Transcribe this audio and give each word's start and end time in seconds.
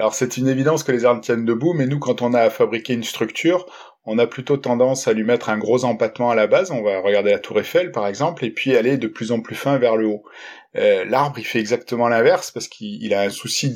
Alors 0.00 0.14
c'est 0.14 0.38
une 0.38 0.48
évidence 0.48 0.82
que 0.82 0.92
les 0.92 1.04
arbres 1.04 1.20
tiennent 1.20 1.44
debout, 1.44 1.74
mais 1.74 1.86
nous 1.86 1.98
quand 1.98 2.22
on 2.22 2.32
a 2.32 2.40
à 2.40 2.48
fabriquer 2.48 2.94
une 2.94 3.04
structure, 3.04 3.66
on 4.06 4.18
a 4.18 4.26
plutôt 4.26 4.56
tendance 4.56 5.06
à 5.06 5.12
lui 5.12 5.24
mettre 5.24 5.50
un 5.50 5.58
gros 5.58 5.84
empattement 5.84 6.30
à 6.30 6.34
la 6.34 6.46
base, 6.46 6.70
on 6.70 6.82
va 6.82 7.00
regarder 7.00 7.32
la 7.32 7.38
tour 7.38 7.60
Eiffel 7.60 7.92
par 7.92 8.06
exemple, 8.06 8.46
et 8.46 8.50
puis 8.50 8.74
aller 8.74 8.96
de 8.96 9.08
plus 9.08 9.30
en 9.30 9.40
plus 9.40 9.56
fin 9.56 9.76
vers 9.76 9.98
le 9.98 10.06
haut. 10.06 10.22
Euh, 10.74 11.04
l'arbre 11.04 11.38
il 11.38 11.44
fait 11.44 11.58
exactement 11.58 12.08
l'inverse 12.08 12.50
parce 12.50 12.66
qu'il 12.66 13.12
a 13.12 13.20
un 13.20 13.28
souci 13.28 13.74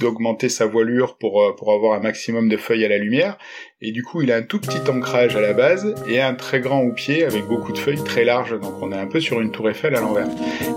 d'augmenter 0.00 0.50
sa 0.50 0.66
voilure 0.66 1.16
pour, 1.16 1.42
euh, 1.42 1.56
pour 1.56 1.72
avoir 1.72 1.94
un 1.94 2.00
maximum 2.00 2.50
de 2.50 2.58
feuilles 2.58 2.84
à 2.84 2.88
la 2.88 2.98
lumière, 2.98 3.38
et 3.80 3.90
du 3.90 4.02
coup 4.02 4.20
il 4.20 4.30
a 4.32 4.36
un 4.36 4.42
tout 4.42 4.60
petit 4.60 4.90
ancrage 4.90 5.34
à 5.34 5.40
la 5.40 5.54
base 5.54 5.94
et 6.06 6.20
un 6.20 6.34
très 6.34 6.60
grand 6.60 6.82
au 6.82 6.92
pied 6.92 7.24
avec 7.24 7.46
beaucoup 7.46 7.72
de 7.72 7.78
feuilles 7.78 8.04
très 8.04 8.24
larges, 8.24 8.60
donc 8.60 8.82
on 8.82 8.92
est 8.92 8.98
un 8.98 9.06
peu 9.06 9.18
sur 9.18 9.40
une 9.40 9.50
tour 9.50 9.70
Eiffel 9.70 9.96
à 9.96 10.02
l'envers. 10.02 10.28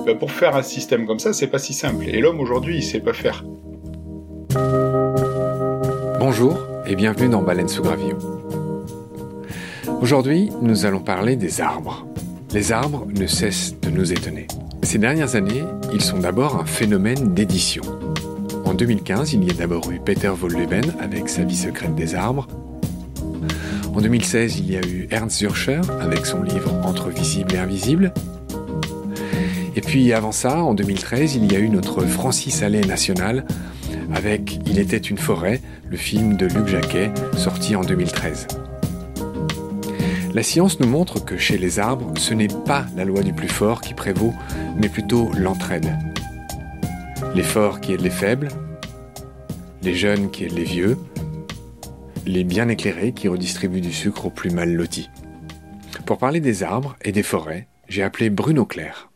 Ben, 0.06 0.18
pour 0.18 0.32
faire 0.32 0.56
un 0.56 0.64
système 0.64 1.06
comme 1.06 1.20
ça, 1.20 1.34
c'est 1.34 1.48
pas 1.48 1.60
si 1.60 1.74
simple, 1.74 2.08
et 2.08 2.22
l'homme 2.22 2.40
aujourd'hui 2.40 2.78
il 2.78 2.84
sait 2.84 3.02
pas 3.02 3.12
faire. 3.12 3.44
Bonjour 6.30 6.60
et 6.86 6.98
bienvenue 6.98 7.30
dans 7.30 7.42
Baleine 7.42 7.70
sous 7.70 7.82
gravillon. 7.82 8.18
Aujourd'hui, 10.02 10.50
nous 10.62 10.86
allons 10.86 11.00
parler 11.00 11.38
des 11.38 11.62
arbres. 11.62 12.06
Les 12.54 12.74
arbres 12.74 13.08
ne 13.16 13.26
cessent 13.28 13.80
de 13.80 13.90
nous 13.90 14.12
étonner. 14.12 14.46
Ces 14.84 14.98
dernières 14.98 15.38
années, 15.38 15.64
ils 15.94 16.02
sont 16.02 16.20
d'abord 16.20 16.58
un 16.58 16.66
phénomène 16.66 17.34
d'édition. 17.34 17.82
En 18.66 18.74
2015, 18.74 19.36
il 19.36 19.46
y 19.46 19.52
a 19.52 19.54
d'abord 19.54 19.90
eu 19.90 20.02
Peter 20.02 20.28
Wolleben 20.28 20.94
avec 21.00 21.30
sa 21.30 21.46
vie 21.46 21.56
secrète 21.56 21.96
des 21.96 22.14
arbres. 22.14 22.46
En 23.96 24.02
2016, 24.02 24.60
il 24.60 24.70
y 24.70 24.76
a 24.76 24.82
eu 24.82 25.08
Ernst 25.10 25.38
Zürcher 25.38 25.80
avec 26.02 26.26
son 26.26 26.44
livre 26.44 26.74
Entre 26.84 27.08
visible 27.08 27.56
et 27.56 27.58
invisible. 27.58 28.14
Et 29.78 29.82
puis 29.82 30.12
avant 30.12 30.34
ça, 30.34 30.62
en 30.62 30.74
2013, 30.74 31.38
il 31.38 31.50
y 31.50 31.56
a 31.56 31.60
eu 31.60 31.70
notre 31.70 32.04
Francis 32.04 32.64
Allais 32.64 32.82
national 32.82 33.46
avec 34.14 34.60
Il 34.66 34.80
était 34.80 34.98
une 34.98 35.18
forêt, 35.18 35.62
le 35.90 35.98
film 35.98 36.38
de 36.38 36.46
Luc 36.48 36.68
Jacquet, 36.68 37.12
sorti 37.36 37.76
en 37.76 37.84
2013. 37.84 38.48
La 40.34 40.44
science 40.44 40.80
nous 40.80 40.88
montre 40.88 41.24
que 41.24 41.38
chez 41.38 41.58
les 41.58 41.80
arbres, 41.80 42.14
ce 42.18 42.34
n'est 42.34 42.48
pas 42.48 42.86
la 42.96 43.06
loi 43.06 43.24
du 43.24 43.34
plus 43.34 43.48
fort 43.48 43.82
qui 43.82 43.94
prévaut, 43.94 44.34
mais 44.78 44.90
plutôt 44.90 45.32
l'entraide. 45.34 45.98
Les 47.34 47.44
forts 47.44 47.82
qui 47.82 47.94
aident 47.94 48.02
les 48.02 48.10
faibles, 48.10 48.50
les 49.82 49.96
jeunes 49.96 50.30
qui 50.30 50.44
aident 50.44 50.58
les 50.58 50.64
vieux, 50.64 50.98
les 52.26 52.44
bien 52.44 52.68
éclairés 52.68 53.14
qui 53.14 53.28
redistribuent 53.28 53.82
du 53.82 53.94
sucre 53.94 54.28
aux 54.28 54.30
plus 54.30 54.52
mal 54.52 54.74
lotis. 54.74 55.10
Pour 56.06 56.18
parler 56.18 56.40
des 56.40 56.64
arbres 56.64 56.96
et 57.02 57.12
des 57.12 57.24
forêts, 57.24 57.68
j'ai 57.90 58.04
appelé 58.04 58.30
Bruno 58.30 58.66
Claire. 58.66 59.07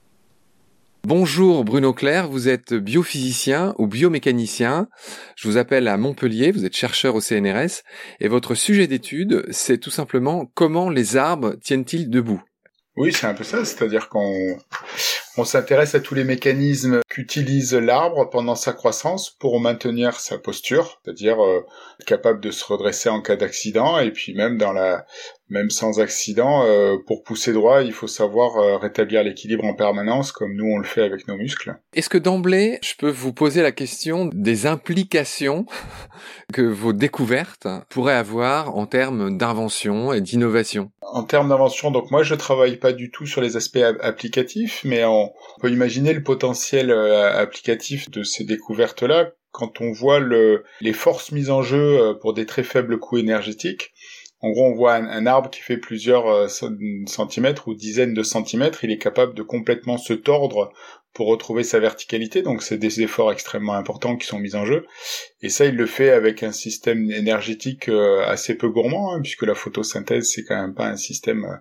Bonjour 1.03 1.65
Bruno 1.65 1.93
Claire, 1.93 2.27
vous 2.27 2.47
êtes 2.47 2.75
biophysicien 2.75 3.73
ou 3.79 3.87
biomécanicien. 3.87 4.87
Je 5.35 5.47
vous 5.47 5.57
appelle 5.57 5.87
à 5.87 5.97
Montpellier, 5.97 6.51
vous 6.51 6.63
êtes 6.63 6.75
chercheur 6.75 7.15
au 7.15 7.21
CNRS 7.21 7.81
et 8.19 8.27
votre 8.27 8.53
sujet 8.53 8.85
d'étude, 8.85 9.43
c'est 9.49 9.79
tout 9.79 9.89
simplement 9.89 10.51
comment 10.53 10.91
les 10.91 11.17
arbres 11.17 11.55
tiennent-ils 11.55 12.07
debout. 12.07 12.43
Oui, 12.97 13.11
c'est 13.11 13.25
un 13.25 13.33
peu 13.33 13.43
ça, 13.43 13.65
c'est-à-dire 13.65 14.09
qu'on 14.09 14.57
on 15.37 15.45
s'intéresse 15.45 15.95
à 15.95 16.01
tous 16.01 16.13
les 16.13 16.25
mécanismes 16.25 16.99
qu'utilise 17.09 17.73
l'arbre 17.73 18.29
pendant 18.29 18.55
sa 18.55 18.73
croissance 18.73 19.31
pour 19.31 19.59
maintenir 19.59 20.19
sa 20.19 20.37
posture, 20.37 20.99
c'est-à-dire 21.03 21.43
euh, 21.43 21.65
capable 22.05 22.41
de 22.41 22.51
se 22.51 22.65
redresser 22.65 23.09
en 23.09 23.21
cas 23.21 23.37
d'accident 23.37 23.97
et 23.97 24.11
puis 24.11 24.35
même 24.35 24.57
dans 24.57 24.73
la 24.73 25.05
même 25.51 25.69
sans 25.69 25.99
accident, 25.99 26.63
euh, 26.65 26.95
pour 27.05 27.23
pousser 27.23 27.51
droit, 27.51 27.83
il 27.83 27.91
faut 27.91 28.07
savoir 28.07 28.55
euh, 28.55 28.77
rétablir 28.77 29.21
l'équilibre 29.21 29.65
en 29.65 29.73
permanence, 29.73 30.31
comme 30.31 30.55
nous 30.55 30.65
on 30.65 30.77
le 30.77 30.85
fait 30.85 31.03
avec 31.03 31.27
nos 31.27 31.35
muscles. 31.35 31.75
Est-ce 31.93 32.09
que 32.09 32.17
d'emblée, 32.17 32.79
je 32.81 32.93
peux 32.97 33.09
vous 33.09 33.33
poser 33.33 33.61
la 33.61 33.73
question 33.73 34.29
des 34.33 34.65
implications 34.65 35.65
que 36.53 36.61
vos 36.61 36.93
découvertes 36.93 37.67
pourraient 37.89 38.15
avoir 38.15 38.77
en 38.77 38.85
termes 38.85 39.37
d'invention 39.37 40.13
et 40.13 40.21
d'innovation? 40.21 40.89
En 41.01 41.23
termes 41.23 41.49
d'invention, 41.49 41.91
donc 41.91 42.09
moi 42.11 42.23
je 42.23 42.33
travaille 42.33 42.77
pas 42.77 42.93
du 42.93 43.11
tout 43.11 43.25
sur 43.25 43.41
les 43.41 43.57
aspects 43.57 43.83
applicatifs, 43.99 44.81
mais 44.85 45.03
on 45.03 45.33
peut 45.59 45.69
imaginer 45.69 46.13
le 46.13 46.23
potentiel 46.23 46.91
euh, 46.91 47.37
applicatif 47.37 48.09
de 48.09 48.23
ces 48.23 48.45
découvertes-là 48.45 49.31
quand 49.51 49.81
on 49.81 49.91
voit 49.91 50.21
le, 50.21 50.63
les 50.79 50.93
forces 50.93 51.33
mises 51.33 51.49
en 51.49 51.61
jeu 51.61 52.17
pour 52.21 52.33
des 52.33 52.45
très 52.45 52.63
faibles 52.63 52.99
coûts 52.99 53.17
énergétiques 53.17 53.91
en 54.41 54.49
gros, 54.49 54.65
on 54.65 54.73
voit 54.73 54.95
un, 54.95 55.25
arbre 55.27 55.49
qui 55.49 55.61
fait 55.61 55.77
plusieurs 55.77 56.27
euh, 56.27 56.47
centimètres 57.05 57.67
ou 57.67 57.75
dizaines 57.75 58.13
de 58.13 58.23
centimètres, 58.23 58.83
il 58.83 58.91
est 58.91 58.97
capable 58.97 59.35
de 59.35 59.43
complètement 59.43 59.97
se 59.97 60.13
tordre 60.13 60.71
pour 61.13 61.27
retrouver 61.27 61.63
sa 61.63 61.79
verticalité, 61.79 62.41
donc 62.41 62.63
c'est 62.63 62.77
des 62.77 63.01
efforts 63.01 63.31
extrêmement 63.31 63.73
importants 63.73 64.15
qui 64.15 64.25
sont 64.25 64.39
mis 64.39 64.55
en 64.55 64.65
jeu. 64.65 64.87
Et 65.41 65.49
ça, 65.49 65.65
il 65.65 65.75
le 65.75 65.85
fait 65.85 66.09
avec 66.09 66.41
un 66.41 66.53
système 66.53 67.11
énergétique 67.11 67.89
euh, 67.89 68.25
assez 68.25 68.55
peu 68.55 68.69
gourmand, 68.69 69.13
hein, 69.13 69.21
puisque 69.21 69.43
la 69.43 69.53
photosynthèse, 69.53 70.31
c'est 70.33 70.43
quand 70.43 70.59
même 70.59 70.73
pas 70.73 70.87
un 70.87 70.95
système 70.95 71.45
euh, 71.45 71.55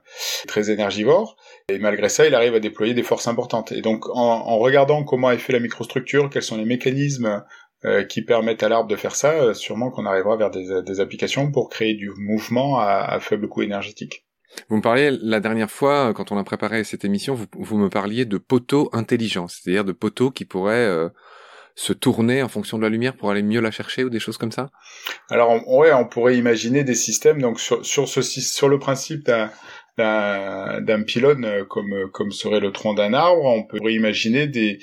très 0.47 0.71
énergivore. 0.71 1.37
Et 1.69 1.79
malgré 1.79 2.09
ça, 2.09 2.27
il 2.27 2.35
arrive 2.35 2.55
à 2.55 2.61
déployer 2.61 2.95
des 2.95 3.03
forces 3.03 3.27
importantes. 3.27 3.73
Et 3.73 3.81
donc, 3.83 4.09
en, 4.09 4.21
en 4.21 4.59
regardant 4.59 5.03
comment 5.03 5.33
est 5.33 5.39
fait 5.39 5.53
la 5.53 5.61
microstructure, 5.61 6.31
quels 6.31 6.43
sont 6.43 6.57
les 6.57 6.65
mécanismes 6.65 7.45
euh, 7.87 8.05
qui 8.05 8.21
permettent 8.21 8.63
à 8.63 8.69
l'arbre 8.69 8.91
de 8.91 8.97
faire 8.97 9.17
ça, 9.17 9.33
euh, 9.33 9.55
sûrement 9.55 9.91
qu'on 9.91 10.05
arrivera 10.05 10.37
vers 10.37 10.51
des, 10.51 10.83
des, 10.83 11.01
applications 11.01 11.51
pour 11.51 11.71
créer 11.71 11.95
du 11.95 12.11
mouvement 12.15 12.79
à, 12.79 13.07
à, 13.09 13.21
faible 13.21 13.49
coût 13.49 13.63
énergétique. 13.63 14.27
Vous 14.69 14.77
me 14.77 14.83
parliez 14.83 15.11
la 15.23 15.41
dernière 15.41 15.71
fois, 15.71 16.13
quand 16.13 16.31
on 16.31 16.37
a 16.37 16.45
préparé 16.45 16.85
cette 16.85 17.07
émission, 17.07 17.35
vous, 17.35 17.47
vous 17.55 17.79
me 17.79 17.89
parliez 17.89 18.27
de 18.27 18.37
poteaux 18.37 18.91
intelligents, 18.93 19.49
c'est-à-dire 19.49 19.87
de 19.87 19.93
poteaux 19.93 20.31
qui 20.31 20.45
pourraient 20.45 20.75
euh, 20.75 21.09
se 21.75 21.95
tourner 21.95 22.43
en 22.43 22.49
fonction 22.49 22.77
de 22.77 22.83
la 22.83 22.91
lumière 22.91 23.17
pour 23.17 23.31
aller 23.31 23.43
mieux 23.43 23.63
la 23.63 23.71
chercher 23.71 24.05
ou 24.05 24.11
des 24.11 24.21
choses 24.21 24.37
comme 24.37 24.53
ça? 24.53 24.69
Alors 25.31 25.49
on, 25.49 25.79
ouais, 25.79 25.95
on 25.95 26.07
pourrait 26.07 26.37
imaginer 26.37 26.85
des 26.85 26.95
systèmes 26.95 27.41
donc 27.41 27.59
sur, 27.59 27.87
sur 27.87 28.09
ce 28.09 28.21
sur 28.21 28.69
le 28.69 28.79
principe 28.79 29.25
d'un 29.25 29.51
d'un 29.97 31.03
pylône 31.03 31.65
comme 31.69 32.11
comme 32.13 32.31
serait 32.31 32.61
le 32.61 32.73
tronc 32.73 32.95
d'un 32.95 33.13
arbre, 33.15 33.45
on 33.45 33.65
pourrait 33.65 33.95
imaginer 33.95 34.47
des 34.47 34.81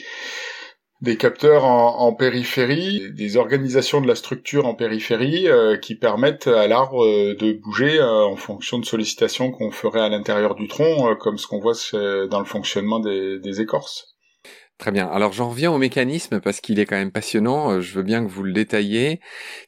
des 1.01 1.15
capteurs 1.15 1.63
en, 1.63 2.11
périphérie, 2.13 3.11
des 3.11 3.37
organisations 3.37 4.01
de 4.01 4.07
la 4.07 4.15
structure 4.15 4.65
en 4.65 4.73
périphérie 4.73 5.47
euh, 5.47 5.77
qui 5.77 5.95
permettent 5.95 6.47
à 6.47 6.67
l'arbre 6.67 7.05
euh, 7.05 7.35
de 7.35 7.53
bouger 7.53 7.99
euh, 7.99 8.25
en 8.25 8.35
fonction 8.35 8.79
de 8.79 8.85
sollicitations 8.85 9.51
qu'on 9.51 9.69
ferait 9.69 10.01
à 10.01 10.09
l'intérieur 10.09 10.55
du 10.55 10.67
tronc, 10.67 11.15
comme 11.17 11.37
ce 11.37 11.45
qu'on 11.45 11.59
voit 11.59 11.73
dans 11.93 12.39
le 12.39 12.45
fonctionnement 12.45 12.99
des, 12.99 13.39
des 13.39 13.61
écorces. 13.61 14.15
Très 14.79 14.91
bien. 14.91 15.07
Alors 15.07 15.33
j'en 15.33 15.49
reviens 15.49 15.71
au 15.71 15.77
mécanisme 15.77 16.39
parce 16.39 16.61
qu'il 16.61 16.79
est 16.79 16.85
quand 16.85 16.97
même 16.97 17.11
passionnant. 17.11 17.79
Je 17.79 17.93
veux 17.93 18.03
bien 18.03 18.23
que 18.23 18.29
vous 18.29 18.43
le 18.43 18.53
détailliez. 18.53 19.19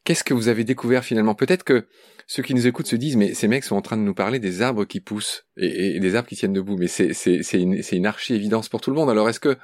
Qu'est-ce 0.03 0.23
que 0.23 0.35
vous 0.35 0.49
avez 0.49 0.63
découvert 0.63 1.03
finalement? 1.03 1.33
Peut-être 1.33 1.63
que 1.63 1.87
ceux 2.27 2.43
qui 2.43 2.53
nous 2.53 2.67
écoutent 2.67 2.87
se 2.87 2.95
disent 2.95 3.17
mais 3.17 3.33
ces 3.33 3.47
mecs 3.47 3.63
sont 3.63 3.75
en 3.75 3.81
train 3.81 3.97
de 3.97 4.03
nous 4.03 4.13
parler 4.13 4.37
des 4.37 4.61
arbres 4.61 4.85
qui 4.85 4.99
poussent 4.99 5.45
et, 5.57 5.95
et 5.95 5.99
des 5.99 6.15
arbres 6.15 6.29
qui 6.29 6.35
tiennent 6.35 6.53
debout. 6.53 6.77
Mais 6.77 6.85
c'est 6.87 7.13
c'est 7.13 7.59
une, 7.59 7.81
une 7.91 8.05
archi 8.05 8.35
évidence 8.35 8.69
pour 8.69 8.81
tout 8.81 8.91
le 8.91 8.95
monde. 8.95 9.09
Alors 9.09 9.27
est-ce 9.29 9.39
que 9.39 9.57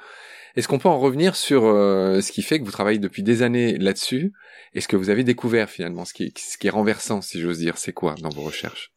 est-ce 0.56 0.68
qu'on 0.68 0.78
peut 0.78 0.88
en 0.88 0.98
revenir 0.98 1.36
sur 1.36 1.64
euh, 1.66 2.20
ce 2.20 2.32
qui 2.32 2.42
fait 2.42 2.58
que 2.58 2.64
vous 2.64 2.72
travaillez 2.72 2.98
depuis 2.98 3.22
des 3.22 3.42
années 3.42 3.76
là-dessus 3.76 4.32
et 4.74 4.80
ce 4.80 4.88
que 4.88 4.96
vous 4.96 5.10
avez 5.10 5.22
découvert 5.22 5.68
finalement, 5.68 6.04
ce 6.04 6.14
qui 6.14 6.24
est, 6.24 6.38
ce 6.38 6.58
qui 6.58 6.66
est 6.66 6.70
renversant, 6.70 7.20
si 7.20 7.40
j'ose 7.40 7.58
dire, 7.58 7.78
c'est 7.78 7.92
quoi 7.92 8.14
dans 8.20 8.30
vos 8.30 8.42
recherches? 8.42 8.90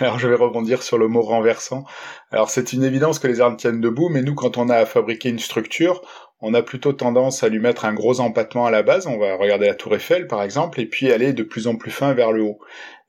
Alors 0.00 0.18
je 0.18 0.28
vais 0.28 0.34
rebondir 0.34 0.82
sur 0.82 0.98
le 0.98 1.08
mot 1.08 1.20
renversant. 1.20 1.84
Alors 2.30 2.50
c'est 2.50 2.72
une 2.72 2.84
évidence 2.84 3.18
que 3.18 3.26
les 3.26 3.40
arbres 3.40 3.56
tiennent 3.56 3.80
debout, 3.80 4.08
mais 4.08 4.22
nous 4.22 4.34
quand 4.34 4.56
on 4.56 4.68
a 4.68 4.76
à 4.76 4.86
fabriquer 4.86 5.28
une 5.28 5.38
structure, 5.38 6.00
on 6.40 6.54
a 6.54 6.62
plutôt 6.62 6.92
tendance 6.92 7.42
à 7.42 7.48
lui 7.48 7.58
mettre 7.58 7.84
un 7.84 7.94
gros 7.94 8.20
empattement 8.20 8.66
à 8.66 8.70
la 8.70 8.82
base, 8.82 9.06
on 9.06 9.18
va 9.18 9.36
regarder 9.36 9.66
la 9.66 9.74
tour 9.74 9.94
Eiffel 9.94 10.26
par 10.26 10.42
exemple, 10.42 10.80
et 10.80 10.86
puis 10.86 11.10
aller 11.10 11.32
de 11.32 11.42
plus 11.42 11.66
en 11.66 11.76
plus 11.76 11.90
fin 11.90 12.12
vers 12.14 12.32
le 12.32 12.42
haut. 12.42 12.58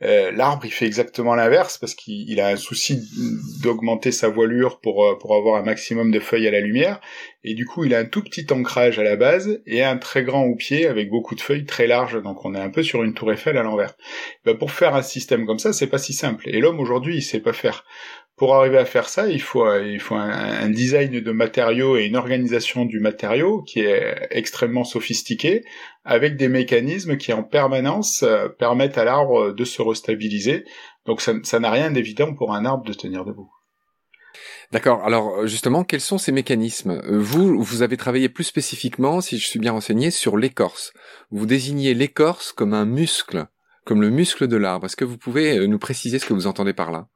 Euh, 0.04 0.32
l'arbre, 0.32 0.64
il 0.66 0.72
fait 0.72 0.86
exactement 0.86 1.34
l'inverse 1.34 1.80
parce 1.80 1.96
qu'il 1.96 2.40
a 2.40 2.50
un 2.50 2.56
souci 2.56 3.02
d'augmenter 3.64 4.12
sa 4.12 4.30
voilure 4.30 4.80
pour, 4.80 5.04
euh, 5.04 5.18
pour 5.18 5.36
avoir 5.36 5.60
un 5.60 5.64
maximum 5.64 6.12
de 6.12 6.20
feuilles 6.20 6.48
à 6.48 6.52
la 6.52 6.60
lumière. 6.60 7.02
Et 7.44 7.56
du 7.56 7.66
coup, 7.66 7.84
il 7.84 7.96
a 7.96 8.00
un 8.00 8.06
tout 8.06 8.22
petit 8.22 8.46
ancrage 8.52 9.00
à 9.00 9.04
la 9.04 9.16
base 9.16 9.60
et 9.66 9.84
un 9.84 9.98
très 9.98 10.24
grand 10.24 10.44
au 10.44 10.56
pied 10.56 10.86
avec 10.86 11.10
beaucoup 11.10 11.34
de 11.34 11.42
feuilles 11.42 11.66
très 11.66 11.88
larges. 11.88 12.22
Donc 12.22 12.46
on 12.46 12.54
est 12.54 12.60
un 12.60 12.70
peu 12.70 12.84
sur 12.84 13.04
une 13.04 13.16
tour 13.16 13.32
Eiffel 13.32 13.58
à 13.58 13.64
l'envers. 13.64 13.96
Ben, 14.46 14.56
pour 14.56 14.72
faire 14.72 14.94
un 14.94 15.02
système 15.02 15.48
comme 15.48 15.60
ça, 15.60 15.74
c'est 15.74 15.88
pas 15.88 15.98
si 15.98 16.14
simple. 16.14 16.48
Et 16.48 16.60
l'homme 16.60 16.80
aujourd'hui, 16.80 17.16
il 17.16 17.24
sait 17.24 17.40
pas 17.40 17.54
faire 17.54 17.84
pour 18.38 18.54
arriver 18.54 18.78
à 18.78 18.86
faire 18.86 19.10
ça, 19.10 19.28
il 19.28 19.42
faut, 19.42 19.66
euh, 19.66 19.98
un, 20.12 20.70
design 20.70 21.20
de 21.20 21.32
matériaux 21.32 21.98
et 21.98 22.06
une 22.06 22.16
organisation 22.16 22.86
du 22.86 23.00
matériau 23.00 23.64
qui 23.64 23.80
est 23.80 24.28
extrêmement 24.30 24.84
sophistiqué, 24.84 25.64
avec 26.06 26.38
des 26.38 26.48
mécanismes 26.48 27.18
qui 27.18 27.34
en 27.34 27.44
permanence 27.44 28.22
euh, 28.22 28.48
permettent 28.48 29.00
à 29.00 29.06
l'arbre 29.06 29.54
de 29.54 29.66
se 29.66 29.82
restabiliser. 29.82 30.66
Donc 31.08 31.22
ça 31.22 31.60
n'a 31.60 31.72
rien 31.72 31.90
d'évident 31.90 32.36
pour 32.36 32.54
un 32.54 32.64
arbre 32.64 32.86
de 32.86 32.94
tenir 32.94 33.26
debout. 33.26 33.50
D'accord. 34.72 35.04
Alors 35.04 35.48
justement, 35.48 35.84
quels 35.84 36.02
sont 36.02 36.20
ces 36.20 36.32
mécanismes? 36.32 37.02
Vous, 37.10 37.60
vous 37.60 37.82
avez 37.82 37.98
travaillé 37.98 38.30
plus 38.30 38.44
spécifiquement, 38.44 39.20
si 39.20 39.40
je 39.40 39.48
suis 39.48 39.60
bien 39.60 39.72
renseigné, 39.72 40.12
sur 40.12 40.38
l'écorce. 40.38 40.94
Vous 41.32 41.48
désignez 41.48 41.96
l'écorce 41.96 42.52
comme 42.52 42.76
un 42.76 42.86
muscle, 42.86 43.48
comme 43.84 44.02
le 44.02 44.12
muscle 44.12 44.48
de 44.48 44.58
l'arbre. 44.58 44.86
Est-ce 44.86 44.96
que 44.96 45.06
vous 45.06 45.18
pouvez 45.18 45.58
euh, 45.58 45.66
nous 45.66 45.80
préciser 45.80 46.20
ce 46.20 46.28
que 46.28 46.34
vous 46.34 46.46
entendez 46.46 46.74
par 46.74 46.92
là? 46.92 47.08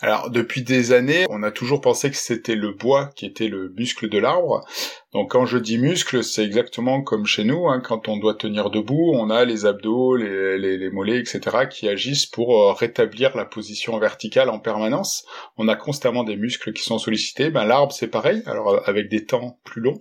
Alors 0.00 0.30
depuis 0.30 0.62
des 0.62 0.92
années, 0.92 1.26
on 1.28 1.42
a 1.42 1.50
toujours 1.50 1.80
pensé 1.80 2.10
que 2.10 2.16
c'était 2.16 2.54
le 2.54 2.72
bois 2.72 3.10
qui 3.16 3.26
était 3.26 3.48
le 3.48 3.72
muscle 3.76 4.08
de 4.08 4.18
l'arbre. 4.18 4.64
Donc 5.12 5.32
quand 5.32 5.46
je 5.46 5.58
dis 5.58 5.78
muscle, 5.78 6.22
c'est 6.22 6.44
exactement 6.44 7.02
comme 7.02 7.26
chez 7.26 7.44
nous. 7.44 7.68
Hein. 7.68 7.80
quand 7.80 8.08
on 8.08 8.16
doit 8.16 8.34
tenir 8.34 8.70
debout, 8.70 9.12
on 9.14 9.30
a 9.30 9.44
les 9.44 9.66
abdos, 9.66 10.16
les, 10.16 10.90
mollets, 10.90 11.18
etc. 11.18 11.66
qui 11.70 11.88
agissent 11.88 12.26
pour 12.26 12.62
euh, 12.62 12.72
rétablir 12.72 13.36
la 13.36 13.44
position 13.44 13.98
verticale 13.98 14.50
en 14.50 14.58
permanence. 14.58 15.24
On 15.56 15.66
a 15.66 15.74
constamment 15.74 16.24
des 16.24 16.36
muscles 16.36 16.72
qui 16.72 16.82
sont 16.82 16.98
sollicités. 16.98 17.50
Ben 17.50 17.64
l'arbre 17.64 17.92
c'est 17.92 18.08
pareil, 18.08 18.42
alors 18.46 18.82
avec 18.88 19.08
des 19.08 19.24
temps 19.24 19.58
plus 19.64 19.80
longs, 19.80 19.98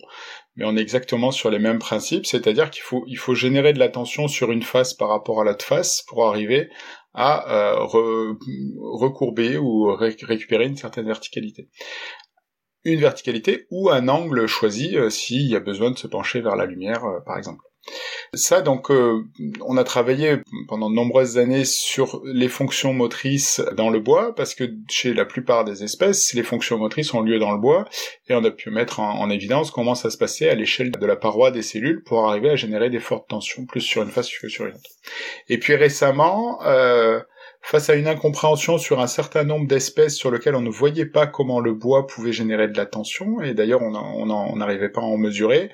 mais 0.56 0.66
on 0.66 0.76
est 0.76 0.82
exactement 0.82 1.32
sur 1.32 1.50
les 1.50 1.60
mêmes 1.60 1.80
principes, 1.80 2.26
c'est-à-dire 2.26 2.70
qu'il 2.70 2.84
faut 2.84 3.04
il 3.08 3.18
faut 3.18 3.34
générer 3.34 3.74
de 3.74 3.80
la 3.80 3.90
tension 3.90 4.28
sur 4.28 4.52
une 4.52 4.64
face 4.64 4.94
par 4.94 5.10
rapport 5.10 5.42
à 5.42 5.44
l'autre 5.44 5.66
face 5.66 6.04
pour 6.08 6.28
arriver 6.28 6.70
à 7.18 7.52
euh, 7.52 7.74
recourber 8.78 9.58
ou 9.58 9.96
récupérer 9.96 10.66
une 10.66 10.78
certaine 10.78 11.08
verticalité. 11.08 11.68
Une 12.84 13.00
verticalité 13.00 13.66
ou 13.72 13.90
un 13.90 14.08
angle 14.08 14.46
choisi 14.46 14.96
euh, 14.96 15.10
s'il 15.10 15.48
y 15.48 15.56
a 15.56 15.60
besoin 15.60 15.90
de 15.90 15.98
se 15.98 16.06
pencher 16.06 16.42
vers 16.42 16.56
la 16.56 16.68
lumière, 16.68 17.04
euh, 17.06 17.20
par 17.26 17.40
exemple. 17.40 17.64
Ça, 18.34 18.62
donc, 18.62 18.92
euh, 18.92 19.24
on 19.62 19.78
a 19.78 19.84
travaillé 19.84 20.38
pendant 20.68 20.90
de 20.90 20.96
nombreuses 20.96 21.38
années 21.38 21.66
sur 21.66 22.22
les 22.26 22.50
fonctions 22.50 22.94
motrices 22.94 23.62
dans 23.76 23.90
le 23.90 24.00
bois, 24.00 24.36
parce 24.36 24.54
que 24.54 24.66
chez 24.90 25.14
la 25.14 25.26
plupart 25.26 25.64
des 25.64 25.84
espèces, 25.84 26.34
les 26.34 26.44
fonctions 26.44 26.78
motrices 26.78 27.14
ont 27.14 27.22
lieu 27.22 27.40
dans 27.40 27.52
le 27.52 27.58
bois, 27.58 27.86
et 28.28 28.34
on 28.34 28.44
a 28.44 28.52
pu 28.52 28.70
mettre 28.70 29.00
en, 29.00 29.30
évidence 29.30 29.72
comment 29.72 29.96
ça 29.96 30.10
se 30.10 30.18
passait 30.18 30.50
à 30.50 30.56
l'échelle 30.56 30.92
de 30.92 31.06
la 31.06 31.16
paroi 31.16 31.52
des 31.52 31.62
cellules 31.62 32.02
pour 32.04 32.28
arriver 32.28 32.50
à 32.50 32.56
générer 32.56 32.90
des 32.90 33.00
fortes 33.00 33.28
tensions, 33.28 33.66
plus 33.66 33.82
sur 33.82 34.04
une 34.04 34.10
face 34.10 34.30
que 34.30 34.48
sur 34.48 34.66
une 34.66 34.76
autre. 34.76 34.90
Et 35.50 35.58
puis 35.58 35.76
récemment, 35.76 36.64
euh, 36.64 37.20
face 37.62 37.90
à 37.90 37.96
une 37.96 38.08
incompréhension 38.08 38.78
sur 38.78 39.02
un 39.02 39.08
certain 39.08 39.44
nombre 39.44 39.68
d'espèces 39.68 40.16
sur 40.16 40.32
lesquelles 40.32 40.56
on 40.56 40.62
ne 40.62 40.70
voyait 40.70 41.06
pas 41.06 41.28
comment 41.28 41.60
le 41.60 41.74
bois 41.74 42.08
pouvait 42.08 42.32
générer 42.32 42.68
de 42.68 42.78
la 42.78 42.86
tension, 42.86 43.42
et 43.42 43.54
d'ailleurs 43.54 43.82
on 43.82 44.56
n'arrivait 44.56 44.90
pas 44.90 45.02
à 45.02 45.06
en 45.06 45.18
mesurer, 45.18 45.70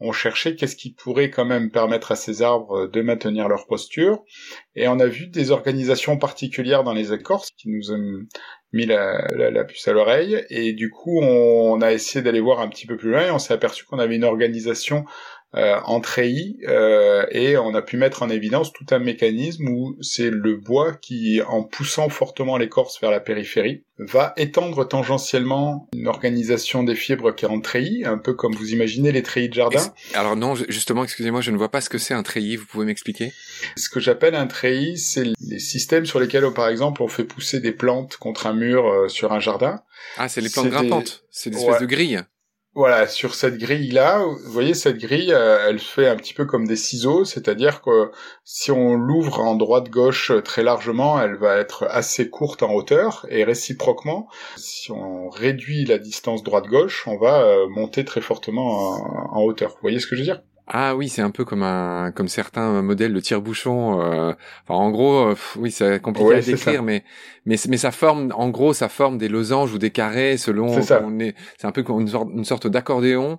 on 0.00 0.12
cherchait 0.12 0.54
qu'est-ce 0.54 0.76
qui 0.76 0.92
pourrait 0.92 1.30
quand 1.30 1.44
même 1.44 1.70
permettre 1.70 2.12
à 2.12 2.16
ces 2.16 2.42
arbres 2.42 2.86
de 2.86 3.00
maintenir 3.02 3.48
leur 3.48 3.66
posture, 3.66 4.22
et 4.74 4.88
on 4.88 5.00
a 5.00 5.06
vu 5.06 5.26
des 5.26 5.50
organisations 5.50 6.18
particulières 6.18 6.84
dans 6.84 6.92
les 6.92 7.12
écorces 7.12 7.50
qui 7.56 7.68
nous 7.68 7.92
ont 7.92 8.26
mis 8.72 8.86
la, 8.86 9.64
puce 9.64 9.88
à 9.88 9.92
l'oreille, 9.92 10.44
et 10.50 10.72
du 10.72 10.90
coup 10.90 11.20
on 11.20 11.80
a 11.80 11.92
essayé 11.92 12.22
d'aller 12.22 12.40
voir 12.40 12.60
un 12.60 12.68
petit 12.68 12.86
peu 12.86 12.96
plus 12.96 13.10
loin, 13.10 13.26
et 13.26 13.30
on 13.30 13.38
s'est 13.38 13.54
aperçu 13.54 13.84
qu'on 13.84 13.98
avait 13.98 14.16
une 14.16 14.24
organisation 14.24 14.98
euh, 14.98 15.02
en 15.54 16.00
treillis 16.00 16.58
euh, 16.68 17.24
et 17.30 17.56
on 17.56 17.74
a 17.74 17.82
pu 17.82 17.96
mettre 17.96 18.22
en 18.22 18.28
évidence 18.28 18.72
tout 18.72 18.84
un 18.90 18.98
mécanisme 18.98 19.68
où 19.68 19.96
c'est 20.00 20.30
le 20.30 20.56
bois 20.56 20.92
qui, 20.92 21.40
en 21.46 21.62
poussant 21.62 22.08
fortement 22.08 22.58
l'écorce 22.58 23.00
vers 23.00 23.10
la 23.10 23.20
périphérie, 23.20 23.82
va 23.98 24.32
étendre 24.36 24.86
tangentiellement 24.86 25.88
une 25.92 26.06
organisation 26.06 26.84
des 26.84 26.94
fibres 26.94 27.34
qui 27.34 27.44
est 27.44 27.48
en 27.48 27.60
treillis, 27.60 28.04
un 28.04 28.18
peu 28.18 28.34
comme 28.34 28.54
vous 28.54 28.72
imaginez 28.72 29.10
les 29.10 29.22
treillis 29.22 29.48
de 29.48 29.54
jardin. 29.54 29.92
Alors 30.14 30.36
non, 30.36 30.54
justement, 30.54 31.02
excusez-moi, 31.02 31.40
je 31.40 31.50
ne 31.50 31.56
vois 31.56 31.70
pas 31.70 31.80
ce 31.80 31.88
que 31.88 31.98
c'est 31.98 32.14
un 32.14 32.22
treillis, 32.22 32.56
vous 32.56 32.66
pouvez 32.66 32.86
m'expliquer? 32.86 33.32
Ce 33.76 33.88
que 33.88 34.00
j'appelle 34.00 34.34
un 34.34 34.46
treillis, 34.46 34.98
c'est 34.98 35.24
les 35.40 35.58
systèmes 35.58 36.06
sur 36.06 36.20
lesquels, 36.20 36.44
par 36.54 36.68
exemple, 36.68 37.02
on 37.02 37.08
fait 37.08 37.24
pousser 37.24 37.60
des 37.60 37.72
plantes 37.72 38.16
contre 38.18 38.46
un 38.46 38.54
mur 38.54 38.86
euh, 38.86 39.08
sur 39.08 39.32
un 39.32 39.40
jardin. 39.40 39.80
Ah, 40.16 40.28
c'est 40.28 40.40
les 40.40 40.50
plantes 40.50 40.68
grimpantes, 40.68 41.24
c'est 41.30 41.50
des 41.50 41.58
espèces 41.58 41.80
de 41.80 41.86
grilles 41.86 42.20
voilà, 42.78 43.08
sur 43.08 43.34
cette 43.34 43.58
grille-là, 43.58 44.24
vous 44.24 44.52
voyez, 44.52 44.72
cette 44.72 44.98
grille, 44.98 45.32
euh, 45.32 45.66
elle 45.68 45.80
fait 45.80 46.06
un 46.06 46.14
petit 46.14 46.32
peu 46.32 46.44
comme 46.44 46.64
des 46.64 46.76
ciseaux, 46.76 47.24
c'est-à-dire 47.24 47.82
que 47.82 48.12
si 48.44 48.70
on 48.70 48.94
l'ouvre 48.94 49.40
en 49.40 49.56
droite-gauche 49.56 50.30
très 50.44 50.62
largement, 50.62 51.20
elle 51.20 51.34
va 51.34 51.56
être 51.56 51.88
assez 51.90 52.30
courte 52.30 52.62
en 52.62 52.72
hauteur, 52.72 53.26
et 53.30 53.42
réciproquement, 53.42 54.28
si 54.56 54.92
on 54.92 55.28
réduit 55.28 55.86
la 55.86 55.98
distance 55.98 56.44
droite-gauche, 56.44 57.08
on 57.08 57.18
va 57.18 57.42
euh, 57.42 57.66
monter 57.68 58.04
très 58.04 58.20
fortement 58.20 58.92
en 59.34 59.42
hauteur. 59.42 59.70
Vous 59.70 59.82
voyez 59.82 59.98
ce 59.98 60.06
que 60.06 60.14
je 60.14 60.20
veux 60.20 60.26
dire? 60.26 60.42
Ah 60.70 60.94
oui, 60.94 61.08
c'est 61.08 61.22
un 61.22 61.30
peu 61.30 61.44
comme 61.44 61.62
un 61.62 62.12
comme 62.12 62.28
certains 62.28 62.82
modèles 62.82 63.14
de 63.14 63.20
tire-bouchon. 63.20 64.00
Euh, 64.00 64.32
enfin, 64.64 64.74
en 64.74 64.90
gros, 64.90 65.28
euh, 65.28 65.34
oui, 65.56 65.70
c'est 65.70 66.00
compliqué 66.00 66.34
à 66.34 66.40
décrire, 66.40 66.82
mais 66.82 67.04
mais 67.46 67.56
mais 67.68 67.78
ça 67.78 67.90
forme, 67.90 68.32
en 68.34 68.50
gros, 68.50 68.74
ça 68.74 68.88
forme 68.88 69.16
des 69.16 69.28
losanges 69.28 69.72
ou 69.72 69.78
des 69.78 69.90
carrés 69.90 70.36
selon. 70.36 70.82
C'est 70.82 71.00
on 71.02 71.18
est. 71.18 71.34
C'est 71.56 71.66
un 71.66 71.72
peu 71.72 71.82
comme 71.82 72.00
une 72.00 72.08
sorte, 72.08 72.28
une 72.34 72.44
sorte 72.44 72.66
d'accordéon 72.66 73.38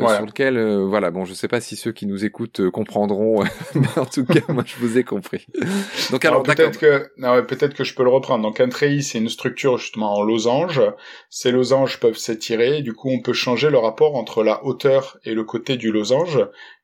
euh, 0.00 0.16
sur 0.16 0.26
lequel, 0.26 0.56
euh, 0.56 0.84
voilà, 0.84 1.10
bon, 1.10 1.24
je 1.24 1.34
sais 1.34 1.48
pas 1.48 1.60
si 1.60 1.76
ceux 1.76 1.92
qui 1.92 2.06
nous 2.06 2.24
écoutent 2.24 2.60
euh, 2.60 2.70
comprendront, 2.70 3.42
mais 3.74 3.86
en 3.96 4.06
tout 4.06 4.24
cas, 4.24 4.40
moi, 4.48 4.64
je 4.66 4.76
vous 4.76 4.98
ai 4.98 5.04
compris. 5.04 5.46
Donc 6.10 6.24
alors, 6.24 6.42
peut-être 6.42 6.78
que, 6.78 7.10
non, 7.16 7.42
peut-être 7.44 7.74
que 7.74 7.84
je 7.84 7.94
peux 7.94 8.04
le 8.04 8.10
reprendre. 8.10 8.42
Donc 8.42 8.60
un 8.60 8.68
treillis, 8.68 9.02
c'est 9.02 9.18
une 9.18 9.28
structure 9.28 9.78
justement 9.78 10.14
en 10.14 10.22
losange. 10.22 10.80
Ces 11.30 11.50
losanges 11.50 12.00
peuvent 12.00 12.16
s'étirer. 12.16 12.82
Du 12.82 12.94
coup, 12.94 13.10
on 13.10 13.20
peut 13.20 13.32
changer 13.32 13.70
le 13.70 13.78
rapport 13.78 14.16
entre 14.16 14.42
la 14.42 14.64
hauteur 14.64 15.18
et 15.24 15.34
le 15.34 15.44
côté 15.44 15.76
du 15.76 15.92
losange. 15.92 16.38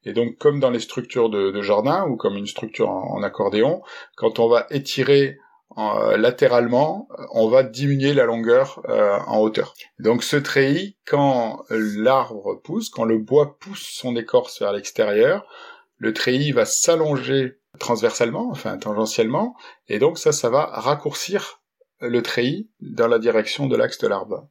Et 0.05 0.13
donc, 0.13 0.37
comme 0.39 0.61
dans 0.61 0.71
les 0.71 0.81
structures 0.81 1.31
de, 1.31 1.51
de 1.51 1.63
jardin 1.63 2.07
ou 2.07 2.17
comme 2.17 2.37
une 2.37 2.47
structure 2.47 2.91
en 2.91 3.23
accordéon, 3.23 3.83
quand 4.17 4.39
on 4.39 4.49
va 4.49 4.67
étirer 4.71 5.39
euh, 5.77 6.17
latéralement, 6.17 7.09
on 7.33 7.49
va 7.49 7.63
diminuer 7.63 8.15
la 8.15 8.25
longueur 8.25 8.81
euh, 8.89 9.19
en 9.27 9.39
hauteur. 9.39 9.75
Donc 9.99 10.23
ce 10.23 10.37
treillis, 10.37 10.97
quand 11.07 11.65
l'arbre 11.71 12.61
pousse, 12.63 12.91
quand 12.91 13.05
le 13.05 13.19
bois 13.19 13.59
pousse 13.59 13.83
son 13.83 14.15
écorce 14.17 14.61
vers 14.61 14.73
l'extérieur, 14.73 15.47
le 15.99 16.13
treillis 16.13 16.53
va 16.53 16.65
s'allonger 16.65 17.59
transversalement, 17.81 18.51
enfin 18.51 18.79
tangentiellement, 18.79 19.57
et 19.89 19.99
donc 19.99 20.19
ça, 20.19 20.33
ça 20.33 20.49
va 20.49 20.67
raccourcir 20.67 21.61
le 22.01 22.23
treillis 22.23 22.71
dans 22.81 23.09
la 23.09 23.19
direction 23.19 23.67
de 23.67 23.77
l'axe 23.77 23.99
de 23.99 24.07
l'arbre. 24.07 24.49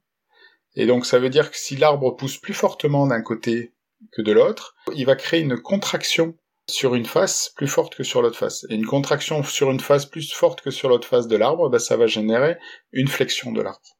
Et 0.75 0.85
donc 0.85 1.05
ça 1.05 1.19
veut 1.19 1.29
dire 1.29 1.51
que 1.51 1.57
si 1.57 1.77
l'arbre 1.77 2.11
pousse 2.11 2.37
plus 2.37 2.53
fortement 2.53 3.07
d'un 3.07 3.21
côté 3.21 3.73
que 4.11 4.21
de 4.21 4.31
l'autre, 4.31 4.75
il 4.95 5.05
va 5.05 5.15
créer 5.15 5.41
une 5.41 5.57
contraction 5.57 6.35
sur 6.69 6.95
une 6.95 7.05
face 7.05 7.51
plus 7.55 7.67
forte 7.67 7.95
que 7.95 8.03
sur 8.03 8.21
l'autre 8.21 8.37
face. 8.37 8.65
Et 8.69 8.75
une 8.75 8.85
contraction 8.85 9.43
sur 9.43 9.71
une 9.71 9.79
face 9.79 10.05
plus 10.05 10.31
forte 10.33 10.61
que 10.61 10.71
sur 10.71 10.89
l'autre 10.89 11.07
face 11.07 11.27
de 11.27 11.35
l'arbre, 11.35 11.69
bah, 11.69 11.79
ça 11.79 11.97
va 11.97 12.07
générer 12.07 12.57
une 12.91 13.07
flexion 13.07 13.51
de 13.51 13.61
l'arbre. 13.61 13.97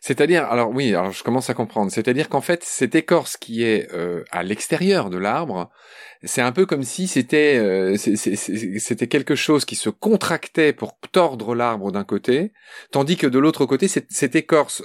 C'est-à-dire, 0.00 0.44
alors 0.44 0.70
oui, 0.70 0.94
alors 0.94 1.12
je 1.12 1.22
commence 1.22 1.48
à 1.48 1.54
comprendre. 1.54 1.92
C'est-à-dire 1.92 2.28
qu'en 2.28 2.40
fait, 2.40 2.64
cette 2.64 2.94
écorce 2.94 3.36
qui 3.36 3.62
est 3.62 3.92
euh, 3.92 4.24
à 4.30 4.42
l'extérieur 4.42 5.10
de 5.10 5.18
l'arbre, 5.18 5.70
c'est 6.24 6.42
un 6.42 6.52
peu 6.52 6.66
comme 6.66 6.82
si 6.82 7.06
c'était 7.06 7.56
euh, 7.58 7.96
quelque 9.06 9.34
chose 9.34 9.64
qui 9.64 9.76
se 9.76 9.88
contractait 9.88 10.72
pour 10.72 10.98
tordre 11.12 11.54
l'arbre 11.54 11.92
d'un 11.92 12.04
côté, 12.04 12.52
tandis 12.90 13.16
que 13.16 13.26
de 13.26 13.38
l'autre 13.38 13.64
côté, 13.64 13.88
cette, 13.88 14.34
écorce 14.34 14.82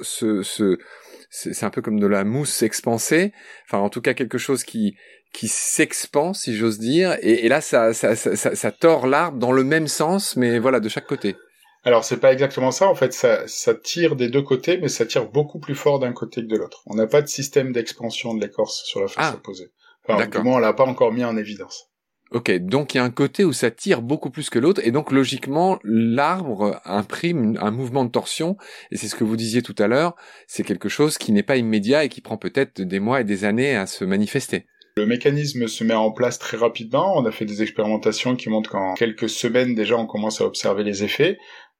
c'est 1.29 1.63
un 1.63 1.69
peu 1.69 1.81
comme 1.81 1.99
de 1.99 2.07
la 2.07 2.23
mousse 2.23 2.61
expansée, 2.61 3.33
enfin 3.65 3.79
en 3.79 3.89
tout 3.89 4.01
cas 4.01 4.13
quelque 4.13 4.37
chose 4.37 4.63
qui 4.63 4.95
qui 5.35 5.49
s'expand, 5.49 6.33
si 6.33 6.55
j'ose 6.55 6.79
dire, 6.79 7.17
et, 7.21 7.47
là 7.49 7.59
ça, 7.59 7.93
ça, 7.93 8.15
ça, 8.15 8.35
ça, 8.35 8.71
tord 8.71 9.05
l'arbre 9.05 9.37
dans 9.37 9.51
le 9.51 9.63
même 9.63 9.87
sens, 9.87 10.37
mais 10.37 10.59
voilà, 10.59 10.79
de 10.79 10.87
chaque 10.87 11.07
côté. 11.07 11.35
Alors 11.83 12.05
c'est 12.05 12.17
pas 12.17 12.31
exactement 12.31 12.71
ça, 12.71 12.87
en 12.87 12.95
fait, 12.95 13.13
ça, 13.13 13.43
ça 13.47 13.75
tire 13.75 14.15
des 14.15 14.29
deux 14.29 14.41
côtés, 14.41 14.77
mais 14.77 14.87
ça 14.87 15.05
tire 15.05 15.29
beaucoup 15.29 15.59
plus 15.59 15.75
fort 15.75 15.99
d'un 15.99 16.13
côté 16.13 16.41
que 16.41 16.47
de 16.47 16.55
l'autre. 16.55 16.83
On 16.87 16.95
n'a 16.95 17.05
pas 17.05 17.21
de 17.21 17.27
système 17.27 17.73
d'expansion 17.73 18.33
de 18.33 18.41
l'écorce 18.41 18.83
sur 18.85 19.01
la 19.01 19.07
face 19.07 19.31
ah, 19.31 19.35
opposée. 19.35 19.71
Enfin, 20.07 20.25
du 20.25 20.39
moins, 20.39 20.55
on 20.55 20.59
l'a 20.59 20.73
pas 20.73 20.85
encore 20.85 21.11
mis 21.11 21.25
en 21.25 21.35
évidence. 21.35 21.91
Ok, 22.31 22.51
donc 22.51 22.93
il 22.93 22.97
y 22.97 22.99
a 22.99 23.03
un 23.03 23.11
côté 23.11 23.45
où 23.45 23.53
ça 23.53 23.69
tire 23.69 24.01
beaucoup 24.01 24.31
plus 24.31 24.49
que 24.49 24.57
l'autre, 24.57 24.81
et 24.83 24.91
donc 24.91 25.11
logiquement 25.11 25.79
l'arbre 25.83 26.81
imprime 26.85 27.57
un 27.61 27.71
mouvement 27.71 28.03
de 28.03 28.09
torsion, 28.09 28.57
et 28.89 28.97
c'est 28.97 29.07
ce 29.07 29.15
que 29.15 29.23
vous 29.23 29.37
disiez 29.37 29.61
tout 29.61 29.75
à 29.77 29.87
l'heure, 29.87 30.15
c'est 30.47 30.63
quelque 30.63 30.89
chose 30.89 31.17
qui 31.17 31.31
n'est 31.31 31.43
pas 31.43 31.57
immédiat 31.57 32.03
et 32.03 32.09
qui 32.09 32.21
prend 32.21 32.37
peut-être 32.37 32.81
des 32.81 32.99
mois 32.99 33.21
et 33.21 33.25
des 33.25 33.45
années 33.45 33.75
à 33.75 33.85
se 33.85 34.05
manifester. 34.05 34.65
Le 34.97 35.05
mécanisme 35.05 35.67
se 35.67 35.83
met 35.83 35.93
en 35.93 36.11
place 36.11 36.39
très 36.39 36.55
rapidement. 36.55 37.17
On 37.17 37.25
a 37.25 37.31
fait 37.31 37.43
des 37.43 37.61
expérimentations 37.61 38.37
qui 38.37 38.47
montrent 38.47 38.69
qu'en 38.69 38.93
quelques 38.93 39.27
semaines 39.27 39.75
déjà 39.75 39.97
on 39.97 40.05
commence 40.05 40.39
à 40.39 40.45
observer 40.45 40.85
les 40.85 41.03
effets. 41.03 41.37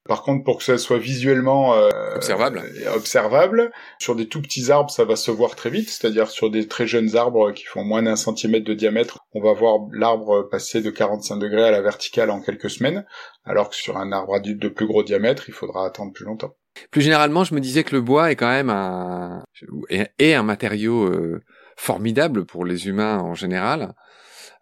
Par 0.07 0.22
contre, 0.22 0.43
pour 0.43 0.57
que 0.57 0.63
ça 0.63 0.77
soit 0.77 1.00
visuellement 1.00 1.75
euh, 1.75 1.89
observable. 2.13 2.62
observable, 2.93 3.72
sur 4.00 4.15
des 4.15 4.27
tout 4.27 4.41
petits 4.41 4.69
arbres, 4.69 4.91
ça 4.91 5.03
va 5.03 5.15
se 5.15 5.31
voir 5.31 5.55
très 5.55 5.72
vite. 5.72 5.89
C'est-à-dire 5.89 6.29
sur 6.29 6.51
des 6.51 6.67
très 6.67 6.86
jeunes 6.86 7.15
arbres 7.15 7.51
qui 7.53 7.63
font 7.63 7.84
moins 7.86 8.03
d'un 8.03 8.17
centimètre 8.17 8.65
de 8.65 8.74
diamètre, 8.74 9.19
on 9.34 9.41
va 9.41 9.53
voir 9.53 9.79
l'arbre 9.93 10.43
passer 10.43 10.81
de 10.81 10.91
45 10.91 11.38
degrés 11.38 11.63
à 11.63 11.72
la 11.72 11.81
verticale 11.81 12.29
en 12.29 12.41
quelques 12.41 12.69
semaines, 12.69 13.05
alors 13.45 13.69
que 13.69 13.75
sur 13.75 13.98
un 13.98 14.12
arbre 14.12 14.36
adulte 14.36 14.62
de 14.62 14.67
plus 14.67 14.86
gros 14.86 15.03
diamètre, 15.03 15.45
il 15.48 15.53
faudra 15.53 15.88
attendre 15.88 16.13
plus 16.13 16.25
longtemps. 16.25 16.53
Plus 16.91 17.01
généralement, 17.01 17.43
je 17.43 17.55
me 17.55 17.62
disais 17.62 17.84
que 17.84 17.95
le 17.95 18.01
bois 18.01 18.29
est 18.29 18.36
quand 18.36 18.50
même 18.50 18.69
un 18.69 19.43
est 19.89 20.34
un 20.34 20.43
matériau 20.43 21.05
euh, 21.05 21.41
formidable 21.75 22.46
pour 22.46 22.65
les 22.65 22.88
humains 22.88 23.20
en 23.20 23.34
général. 23.34 23.94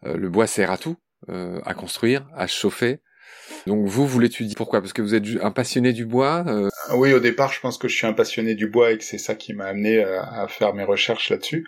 Euh, 0.05 0.17
le 0.17 0.29
bois 0.29 0.47
sert 0.47 0.71
à 0.71 0.77
tout, 0.77 0.97
euh, 1.29 1.59
à 1.65 1.73
construire, 1.73 2.27
à 2.35 2.47
chauffer. 2.47 2.99
Donc 3.67 3.87
vous, 3.87 4.07
vous 4.07 4.19
l'étudiez 4.19 4.55
pourquoi? 4.55 4.81
Parce 4.81 4.93
que 4.93 5.01
vous 5.01 5.15
êtes 5.15 5.23
un 5.41 5.51
passionné 5.51 5.93
du 5.93 6.05
bois 6.05 6.43
euh? 6.47 6.69
Oui, 6.95 7.13
au 7.13 7.19
départ, 7.19 7.51
je 7.51 7.59
pense 7.59 7.77
que 7.77 7.87
je 7.87 7.95
suis 7.95 8.07
un 8.07 8.13
passionné 8.13 8.55
du 8.55 8.67
bois 8.67 8.91
et 8.91 8.97
que 8.97 9.03
c'est 9.03 9.17
ça 9.17 9.35
qui 9.35 9.53
m'a 9.53 9.65
amené 9.65 10.03
à 10.03 10.47
faire 10.47 10.73
mes 10.73 10.83
recherches 10.83 11.29
là-dessus. 11.29 11.65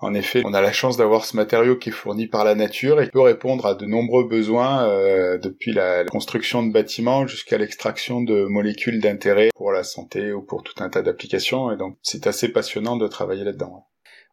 En 0.00 0.14
effet, 0.14 0.42
on 0.44 0.54
a 0.54 0.60
la 0.60 0.70
chance 0.70 0.96
d'avoir 0.96 1.24
ce 1.24 1.34
matériau 1.34 1.76
qui 1.76 1.88
est 1.88 1.92
fourni 1.92 2.28
par 2.28 2.44
la 2.44 2.54
nature 2.54 3.00
et 3.00 3.08
peut 3.08 3.20
répondre 3.20 3.66
à 3.66 3.74
de 3.74 3.84
nombreux 3.84 4.28
besoins 4.28 4.88
euh, 4.88 5.38
depuis 5.38 5.72
la 5.72 6.04
construction 6.04 6.64
de 6.64 6.72
bâtiments 6.72 7.26
jusqu'à 7.26 7.58
l'extraction 7.58 8.20
de 8.20 8.44
molécules 8.44 9.00
d'intérêt 9.00 9.48
pour 9.56 9.72
la 9.72 9.82
santé 9.82 10.32
ou 10.32 10.40
pour 10.40 10.62
tout 10.62 10.80
un 10.80 10.88
tas 10.88 11.02
d'applications. 11.02 11.72
Et 11.72 11.76
donc, 11.76 11.98
c'est 12.02 12.28
assez 12.28 12.50
passionnant 12.50 12.96
de 12.96 13.08
travailler 13.08 13.42
là-dedans. 13.42 13.88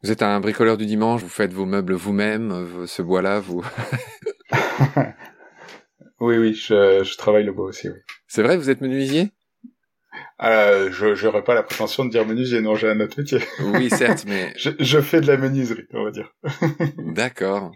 Vous 0.06 0.12
êtes 0.12 0.22
un 0.22 0.40
bricoleur 0.40 0.78
du 0.78 0.86
dimanche, 0.86 1.24
vous 1.24 1.30
faites 1.30 1.52
vos 1.52 1.66
meubles 1.66 1.96
vous-même, 1.96 2.86
ce 2.86 3.02
bois-là, 3.02 3.40
vous... 3.40 3.66
oui, 6.20 6.38
oui, 6.38 6.54
je, 6.54 7.04
je, 7.04 7.18
travaille 7.18 7.44
le 7.44 7.52
bois 7.52 7.66
aussi, 7.66 7.90
oui. 7.90 7.96
C'est 8.28 8.44
vrai, 8.44 8.56
vous 8.56 8.70
êtes 8.70 8.82
menuisier? 8.82 9.32
Euh, 10.44 10.92
je 10.92 11.26
n'aurais 11.26 11.44
pas 11.44 11.56
la 11.56 11.64
prétention 11.64 12.06
de 12.06 12.12
dire 12.12 12.24
menuisier, 12.24 12.62
non, 12.62 12.76
j'ai 12.76 12.88
un 12.88 13.00
autre 13.00 13.20
métier. 13.20 13.40
Oui, 13.74 13.90
certes, 13.90 14.26
mais... 14.28 14.54
je, 14.58 14.70
je, 14.80 15.02
fais 15.02 15.22
de 15.22 15.26
la 15.26 15.38
menuiserie, 15.38 15.88
on 15.92 16.04
va 16.04 16.12
dire. 16.12 16.32
D'accord. 17.00 17.72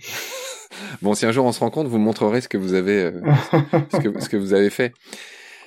Bon, 1.01 1.15
si 1.15 1.25
un 1.25 1.31
jour 1.31 1.47
on 1.47 1.51
se 1.51 1.61
rencontre, 1.61 1.89
vous 1.89 1.97
montrerez 1.97 2.41
ce 2.41 2.47
que 2.47 2.59
vous 2.59 2.75
avez, 2.75 3.05
euh, 3.05 3.21
ce, 3.91 3.97
que, 3.97 4.19
ce 4.19 4.29
que 4.29 4.37
vous 4.37 4.53
avez 4.53 4.69
fait. 4.69 4.93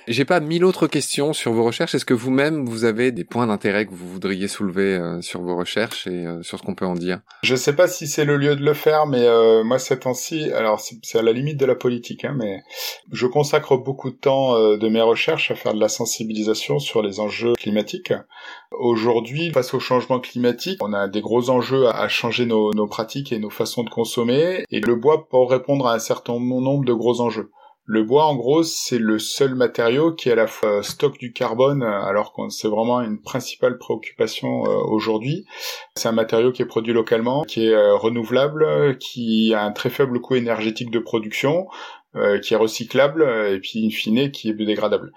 J'ai 0.05 0.25
pas 0.25 0.41
mille 0.41 0.65
autres 0.65 0.87
questions 0.87 1.31
sur 1.31 1.53
vos 1.53 1.63
recherches. 1.63 1.95
Est-ce 1.95 2.03
que 2.03 2.13
vous-même 2.13 2.65
vous 2.65 2.83
avez 2.83 3.13
des 3.13 3.23
points 3.23 3.47
d'intérêt 3.47 3.85
que 3.85 3.93
vous 3.93 4.09
voudriez 4.09 4.49
soulever 4.49 4.95
euh, 4.95 5.21
sur 5.21 5.41
vos 5.41 5.55
recherches 5.55 6.07
et 6.07 6.25
euh, 6.27 6.43
sur 6.43 6.59
ce 6.59 6.63
qu'on 6.63 6.75
peut 6.75 6.85
en 6.85 6.95
dire? 6.95 7.21
Je 7.41 7.55
sais 7.55 7.73
pas 7.73 7.87
si 7.87 8.07
c'est 8.07 8.25
le 8.25 8.35
lieu 8.35 8.57
de 8.57 8.65
le 8.65 8.73
faire, 8.73 9.05
mais 9.05 9.21
euh, 9.21 9.63
moi 9.63 9.79
ces 9.79 9.97
temps-ci, 9.99 10.51
alors 10.51 10.81
c'est 10.81 11.17
à 11.17 11.21
la 11.21 11.31
limite 11.31 11.57
de 11.57 11.65
la 11.65 11.75
politique, 11.75 12.25
hein, 12.25 12.35
mais 12.37 12.63
je 13.13 13.27
consacre 13.27 13.77
beaucoup 13.77 14.09
de 14.09 14.15
temps 14.15 14.59
de 14.59 14.89
mes 14.89 15.01
recherches 15.01 15.51
à 15.51 15.55
faire 15.55 15.73
de 15.73 15.79
la 15.79 15.87
sensibilisation 15.87 16.79
sur 16.79 17.01
les 17.01 17.21
enjeux 17.21 17.53
climatiques. 17.53 18.13
Aujourd'hui, 18.71 19.51
face 19.51 19.73
au 19.73 19.79
changement 19.79 20.19
climatique, 20.19 20.83
on 20.83 20.91
a 20.91 21.07
des 21.07 21.21
gros 21.21 21.49
enjeux 21.49 21.87
à, 21.87 22.09
changer 22.09 22.45
nos, 22.45 22.73
nos 22.73 22.87
pratiques 22.87 23.31
et 23.31 23.39
nos 23.39 23.49
façons 23.49 23.83
de 23.83 23.89
consommer, 23.89 24.65
et 24.69 24.81
le 24.81 24.95
bois 24.95 25.29
peut 25.29 25.37
répondre 25.37 25.87
à 25.87 25.93
un 25.93 25.99
certain 25.99 26.33
nombre 26.39 26.83
de 26.83 26.93
gros 26.93 27.21
enjeux. 27.21 27.51
Le 27.85 28.03
bois, 28.03 28.25
en 28.25 28.35
gros, 28.35 28.63
c'est 28.63 28.97
le 28.97 29.19
seul 29.19 29.55
matériau 29.55 30.13
qui 30.13 30.31
à 30.31 30.35
la 30.35 30.47
fois 30.47 30.81
stocke 30.83 31.17
du 31.17 31.33
carbone, 31.33 31.83
alors 31.83 32.31
que 32.31 32.47
c'est 32.47 32.69
vraiment 32.69 33.01
une 33.01 33.21
principale 33.21 33.77
préoccupation 33.77 34.65
euh, 34.65 34.77
aujourd'hui. 34.85 35.45
C'est 35.97 36.07
un 36.07 36.13
matériau 36.13 36.53
qui 36.53 36.61
est 36.61 36.65
produit 36.65 36.93
localement, 36.93 37.43
qui 37.43 37.67
est 37.67 37.73
euh, 37.73 37.95
renouvelable, 37.95 38.97
qui 38.99 39.53
a 39.53 39.65
un 39.65 39.71
très 39.73 39.89
faible 39.89 40.21
coût 40.21 40.35
énergétique 40.35 40.91
de 40.91 40.99
production, 40.99 41.67
euh, 42.15 42.39
qui 42.39 42.53
est 42.53 42.57
recyclable, 42.57 43.21
et 43.51 43.59
puis 43.59 43.85
in 43.85 43.89
fine, 43.89 44.31
qui 44.31 44.49
est 44.49 44.53
biodégradable. 44.53 45.11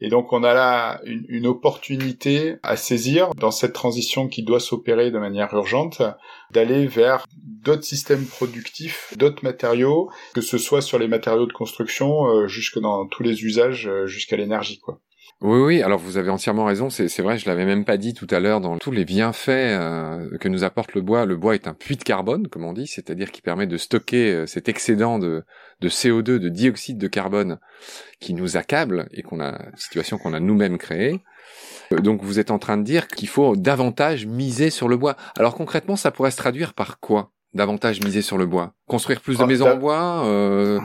Et 0.00 0.08
donc 0.08 0.32
on 0.32 0.44
a 0.44 0.54
là 0.54 1.00
une, 1.04 1.46
opportunité 1.46 2.56
à 2.62 2.76
saisir 2.76 3.34
dans 3.34 3.50
cette 3.50 3.72
transition 3.72 4.28
qui 4.28 4.42
doit 4.42 4.60
s'opérer 4.60 5.10
de 5.10 5.18
manière 5.18 5.52
urgente, 5.54 6.02
d'aller 6.50 6.86
vers 6.86 7.26
d'autres 7.42 7.84
systèmes 7.84 8.24
productifs, 8.26 9.14
d'autres 9.16 9.42
matériaux, 9.42 10.10
que 10.34 10.40
ce 10.40 10.58
soit 10.58 10.82
sur 10.82 10.98
les 10.98 11.08
matériaux 11.08 11.46
de 11.46 11.52
construction, 11.52 12.28
euh, 12.28 12.46
jusque 12.46 12.78
dans 12.78 13.06
tous 13.06 13.22
les 13.22 13.44
usages, 13.44 13.88
euh, 13.88 14.06
jusqu'à 14.06 14.36
l'énergie, 14.36 14.78
quoi. 14.78 15.00
Oui, 15.40 15.60
oui, 15.60 15.82
alors 15.82 16.00
vous 16.00 16.16
avez 16.16 16.30
entièrement 16.30 16.64
raison, 16.64 16.90
c'est 16.90 17.22
vrai, 17.22 17.38
je 17.38 17.48
l'avais 17.48 17.64
même 17.64 17.84
pas 17.84 17.96
dit 17.96 18.12
tout 18.12 18.26
à 18.28 18.40
l'heure, 18.40 18.60
dans 18.60 18.76
tous 18.76 18.90
les 18.90 19.04
bienfaits 19.04 19.50
euh, 19.50 20.36
que 20.38 20.48
nous 20.48 20.64
apporte 20.64 20.94
le 20.94 21.00
bois, 21.00 21.26
le 21.26 21.36
bois 21.36 21.54
est 21.54 21.68
un 21.68 21.74
puits 21.74 21.96
de 21.96 22.02
carbone, 22.02 22.48
comme 22.48 22.64
on 22.64 22.72
dit, 22.72 22.88
c'est-à-dire 22.88 23.30
qui 23.30 23.40
permet 23.40 23.68
de 23.68 23.76
stocker 23.76 24.32
euh, 24.32 24.46
cet 24.46 24.68
excédent 24.68 25.20
de, 25.20 25.44
de 25.80 25.88
CO2, 25.88 26.22
de 26.22 26.48
dioxyde 26.48 26.98
de 26.98 27.06
carbone 27.06 27.60
qui 28.18 28.34
nous 28.34 28.56
accable 28.56 29.08
et 29.12 29.22
qu'on 29.22 29.38
a, 29.38 29.60
situation 29.76 30.18
qu'on 30.18 30.34
a 30.34 30.40
nous-mêmes 30.40 30.76
créée. 30.76 31.20
Euh, 31.92 31.98
donc 32.00 32.24
vous 32.24 32.40
êtes 32.40 32.50
en 32.50 32.58
train 32.58 32.76
de 32.76 32.82
dire 32.82 33.06
qu'il 33.06 33.28
faut 33.28 33.54
davantage 33.54 34.26
miser 34.26 34.70
sur 34.70 34.88
le 34.88 34.96
bois. 34.96 35.16
Alors 35.38 35.54
concrètement, 35.54 35.94
ça 35.94 36.10
pourrait 36.10 36.32
se 36.32 36.36
traduire 36.36 36.74
par 36.74 36.98
quoi? 36.98 37.30
Davantage 37.58 38.00
miser 38.00 38.22
sur 38.22 38.38
le 38.38 38.46
bois 38.46 38.72
Construire 38.86 39.20
plus 39.20 39.36
de 39.36 39.42
ah, 39.42 39.46
maisons 39.46 39.70
en 39.70 39.76
bois 39.76 40.24
euh... 40.24 40.80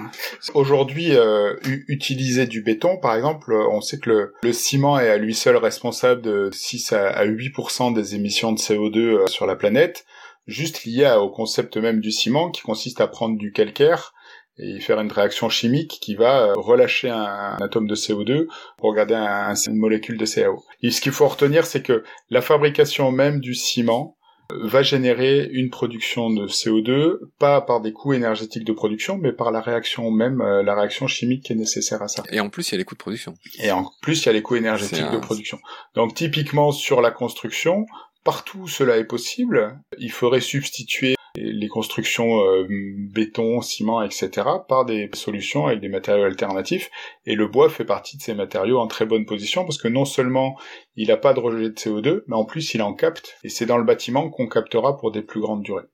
Aujourd'hui, 0.54 1.16
euh, 1.16 1.56
utiliser 1.88 2.46
du 2.46 2.62
béton, 2.62 2.98
par 2.98 3.16
exemple, 3.16 3.54
on 3.54 3.80
sait 3.80 4.00
que 4.00 4.34
le, 4.42 4.54
ciment 4.54 5.00
est 5.00 5.10
à 5.10 5.18
lui 5.18 5.34
seul 5.34 5.56
responsable 5.56 6.22
de 6.22 6.50
6 6.52 6.92
à 6.92 7.26
8% 7.26 7.94
des 7.94 8.16
émissions 8.16 8.52
de 8.52 8.60
CO2 8.60 8.98
euh, 8.98 9.28
sur 9.28 9.46
la 9.46 9.56
planète, 9.56 10.06
juste 10.48 10.84
lié 10.84 11.16
au 11.18 11.30
concept 11.30 11.78
même 11.78 12.02
du 12.02 12.12
ciment, 12.12 12.52
qui 12.52 12.62
consiste 12.62 13.00
à 13.00 13.08
prendre 13.08 13.38
du 13.38 13.54
calcaire 13.54 14.14
et 14.58 14.80
faire 14.80 15.00
une 15.00 15.12
réaction 15.12 15.50
chimique 15.50 16.00
qui 16.02 16.16
va 16.16 16.44
euh, 16.44 16.54
relâcher 16.56 17.10
un, 17.10 17.58
atome 17.62 17.88
de 17.88 17.96
CO2 17.96 18.48
pour 18.78 18.94
garder 18.94 19.16
un, 19.16 19.54
une 19.56 19.78
molécule 19.78 20.18
de 20.18 20.26
CaO. 20.26 20.64
Et 20.82 20.92
ce 20.92 21.02
qu'il 21.02 21.12
faut 21.12 21.28
retenir, 21.28 21.66
c'est 21.66 21.82
que 21.82 22.04
la 22.30 22.42
fabrication 22.42 23.12
même 23.12 23.40
du 23.40 23.56
ciment 23.56 24.18
va 24.62 24.84
générer 24.84 25.48
une 25.52 25.70
production 25.70 26.30
de 26.30 26.48
CO2, 26.48 27.18
pas 27.40 27.62
par 27.62 27.82
des 27.82 27.92
coûts 27.92 28.14
énergétiques 28.14 28.66
de 28.66 28.74
production, 28.74 29.18
mais 29.18 29.32
par 29.32 29.52
la 29.52 29.62
réaction 29.62 30.12
même, 30.12 30.42
euh, 30.42 30.64
la 30.64 30.76
réaction 30.76 31.08
chimique 31.08 31.44
qui 31.44 31.54
est 31.54 31.56
nécessaire 31.56 32.02
à 32.02 32.08
ça. 32.08 32.24
Et 32.32 32.40
en 32.40 32.50
plus, 32.50 32.70
il 32.70 32.74
y 32.74 32.76
a 32.76 32.78
les 32.78 32.86
coûts 32.86 32.96
de 32.96 33.00
production. 33.00 33.34
Et 33.60 33.72
en 33.72 33.90
plus, 34.02 34.24
il 34.24 34.26
y 34.28 34.30
a 34.30 34.34
les 34.34 34.42
coûts 34.42 34.56
énergétiques 34.56 35.12
de 35.12 35.18
production. 35.18 35.60
Donc 35.96 36.14
typiquement 36.14 36.72
sur 36.72 37.02
la 37.02 37.12
construction, 37.12 37.86
partout 38.24 38.60
où 38.62 38.68
cela 38.68 38.98
est 38.98 39.06
possible, 39.06 39.80
il 39.98 40.12
faudrait 40.12 40.42
substituer 40.42 41.16
les 41.54 41.68
constructions 41.68 42.42
euh, 42.42 42.66
béton, 42.70 43.62
ciment, 43.62 44.02
etc. 44.02 44.30
par 44.68 44.86
des 44.86 45.10
solutions 45.14 45.68
avec 45.68 45.80
des 45.80 45.90
matériaux 45.90 46.26
alternatifs. 46.26 46.90
Et 47.26 47.36
le 47.36 47.48
bois 47.48 47.70
fait 47.70 47.86
partie 47.86 48.18
de 48.18 48.22
ces 48.22 48.34
matériaux 48.34 48.80
en 48.80 48.88
très 48.88 49.06
bonne 49.06 49.26
position 49.26 49.64
parce 49.64 49.78
que 49.78 49.88
non 49.88 50.06
seulement 50.06 50.58
il 50.96 51.08
n'a 51.08 51.18
pas 51.18 51.34
de 51.34 51.40
rejet 51.40 51.70
de 51.70 51.76
CO2, 51.76 52.24
mais 52.28 52.36
en 52.36 52.46
plus 52.46 52.74
il 52.74 52.82
en 52.82 52.94
capte. 52.94 53.38
Et 53.44 53.50
c'est 53.50 53.66
dans 53.66 53.78
le 53.78 53.84
bâtiment 53.84 54.30
qu'on 54.30 54.48
captera 54.48 54.98
pour 54.98 55.12
des 55.12 55.22
plus 55.22 55.42
grandes 55.42 55.64
durées. 55.64 55.86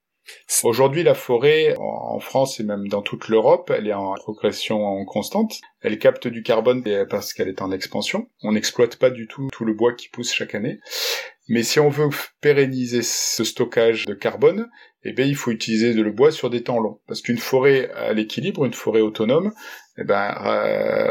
Aujourd'hui, 0.64 1.04
la 1.04 1.14
forêt, 1.16 1.76
en 1.80 2.20
France 2.20 2.60
et 2.60 2.64
même 2.64 2.88
dans 2.88 3.02
toute 3.02 3.30
l'Europe, 3.30 3.72
elle 3.76 3.88
est 3.88 3.94
en 3.94 4.14
progression 4.16 5.04
constante. 5.06 5.60
Elle 5.82 5.98
capte 5.98 6.28
du 6.28 6.44
carbone 6.44 6.84
parce 7.10 7.34
qu'elle 7.34 7.48
est 7.48 7.62
en 7.62 7.72
expansion. 7.72 8.30
On 8.44 8.52
n'exploite 8.52 8.98
pas 8.98 9.10
du 9.10 9.28
tout 9.28 9.48
tout 9.52 9.66
le 9.66 9.74
bois 9.74 9.94
qui 9.94 10.10
pousse 10.10 10.34
chaque 10.34 10.56
année. 10.56 10.80
Mais 11.50 11.64
si 11.64 11.80
on 11.80 11.90
veut 11.90 12.10
pérenniser 12.42 13.02
ce 13.02 13.44
stockage 13.44 14.06
de 14.06 14.14
carbone, 14.14 14.70
eh 15.04 15.14
bien, 15.14 15.26
il 15.26 15.36
faut 15.36 15.52
utiliser 15.52 15.96
de 15.96 16.02
le 16.02 16.12
bois 16.12 16.32
sur 16.32 16.50
des 16.50 16.62
temps 16.62 16.80
longs. 16.80 17.00
Parce 17.08 17.22
qu'une 17.22 17.40
forêt 17.40 17.90
à 17.92 18.14
l'équilibre, 18.14 18.66
une 18.66 18.74
forêt 18.74 19.02
autonome, 19.02 19.52
eh 19.98 20.04
ben, 20.04 20.32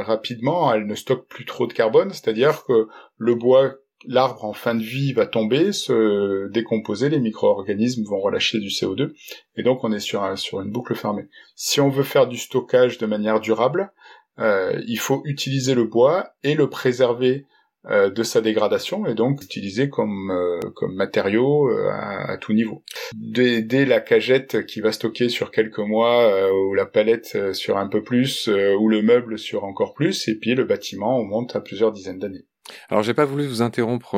rapidement, 0.02 0.72
elle 0.72 0.86
ne 0.86 0.94
stocke 0.94 1.26
plus 1.28 1.44
trop 1.44 1.66
de 1.66 1.72
carbone, 1.72 2.10
c'est-à-dire 2.10 2.64
que 2.64 2.86
le 3.16 3.34
bois, 3.34 3.74
l'arbre 4.06 4.44
en 4.44 4.52
fin 4.52 4.74
de 4.74 4.82
vie 4.82 5.12
va 5.12 5.26
tomber, 5.26 5.72
se 5.72 6.48
décomposer, 6.50 7.08
les 7.08 7.18
micro-organismes 7.18 8.04
vont 8.04 8.20
relâcher 8.20 8.60
du 8.60 8.68
CO2, 8.68 9.12
et 9.56 9.62
donc 9.62 9.82
on 9.82 9.92
est 9.92 9.98
sur, 9.98 10.22
une 10.22 10.70
boucle 10.70 10.94
fermée. 10.94 11.28
Si 11.56 11.80
on 11.80 11.88
veut 11.88 12.04
faire 12.04 12.28
du 12.28 12.36
stockage 12.36 12.98
de 12.98 13.06
manière 13.06 13.40
durable, 13.40 13.92
euh, 14.38 14.80
il 14.86 14.98
faut 14.98 15.22
utiliser 15.24 15.74
le 15.74 15.84
bois 15.84 16.30
et 16.44 16.54
le 16.54 16.70
préserver 16.70 17.46
euh, 17.90 18.10
de 18.10 18.22
sa 18.22 18.42
dégradation 18.42 19.06
et 19.06 19.14
donc 19.14 19.42
utilisé 19.42 19.88
comme 19.88 20.30
euh, 20.30 20.60
comme 20.74 20.94
matériau 20.94 21.70
euh, 21.70 21.88
à, 21.90 22.36
tout 22.36 22.52
niveau. 22.52 22.84
Dès, 23.14 23.62
dès, 23.62 23.86
la 23.86 24.00
cagette 24.00 24.66
qui 24.66 24.82
va 24.82 24.92
stocker 24.92 25.30
sur 25.30 25.50
quelques 25.50 25.78
mois 25.78 26.52
ou 26.52 26.74
la 26.74 26.84
palette 26.84 27.54
sur 27.54 27.78
un 27.78 27.88
peu 27.88 28.02
plus 28.02 28.48
ou 28.48 28.88
le 28.88 29.00
meuble 29.00 29.38
sur 29.38 29.64
encore 29.64 29.94
plus 29.94 30.28
et 30.28 30.34
puis 30.38 30.54
le 30.54 30.64
bâtiment 30.64 31.18
on 31.18 31.24
monte 31.24 31.56
à 31.56 31.60
plusieurs 31.60 31.92
dizaines 31.92 32.18
d'années. 32.18 32.44
Alors 32.90 33.02
j'ai 33.02 33.14
pas 33.14 33.24
voulu 33.24 33.46
vous 33.46 33.62
interrompre 33.62 34.12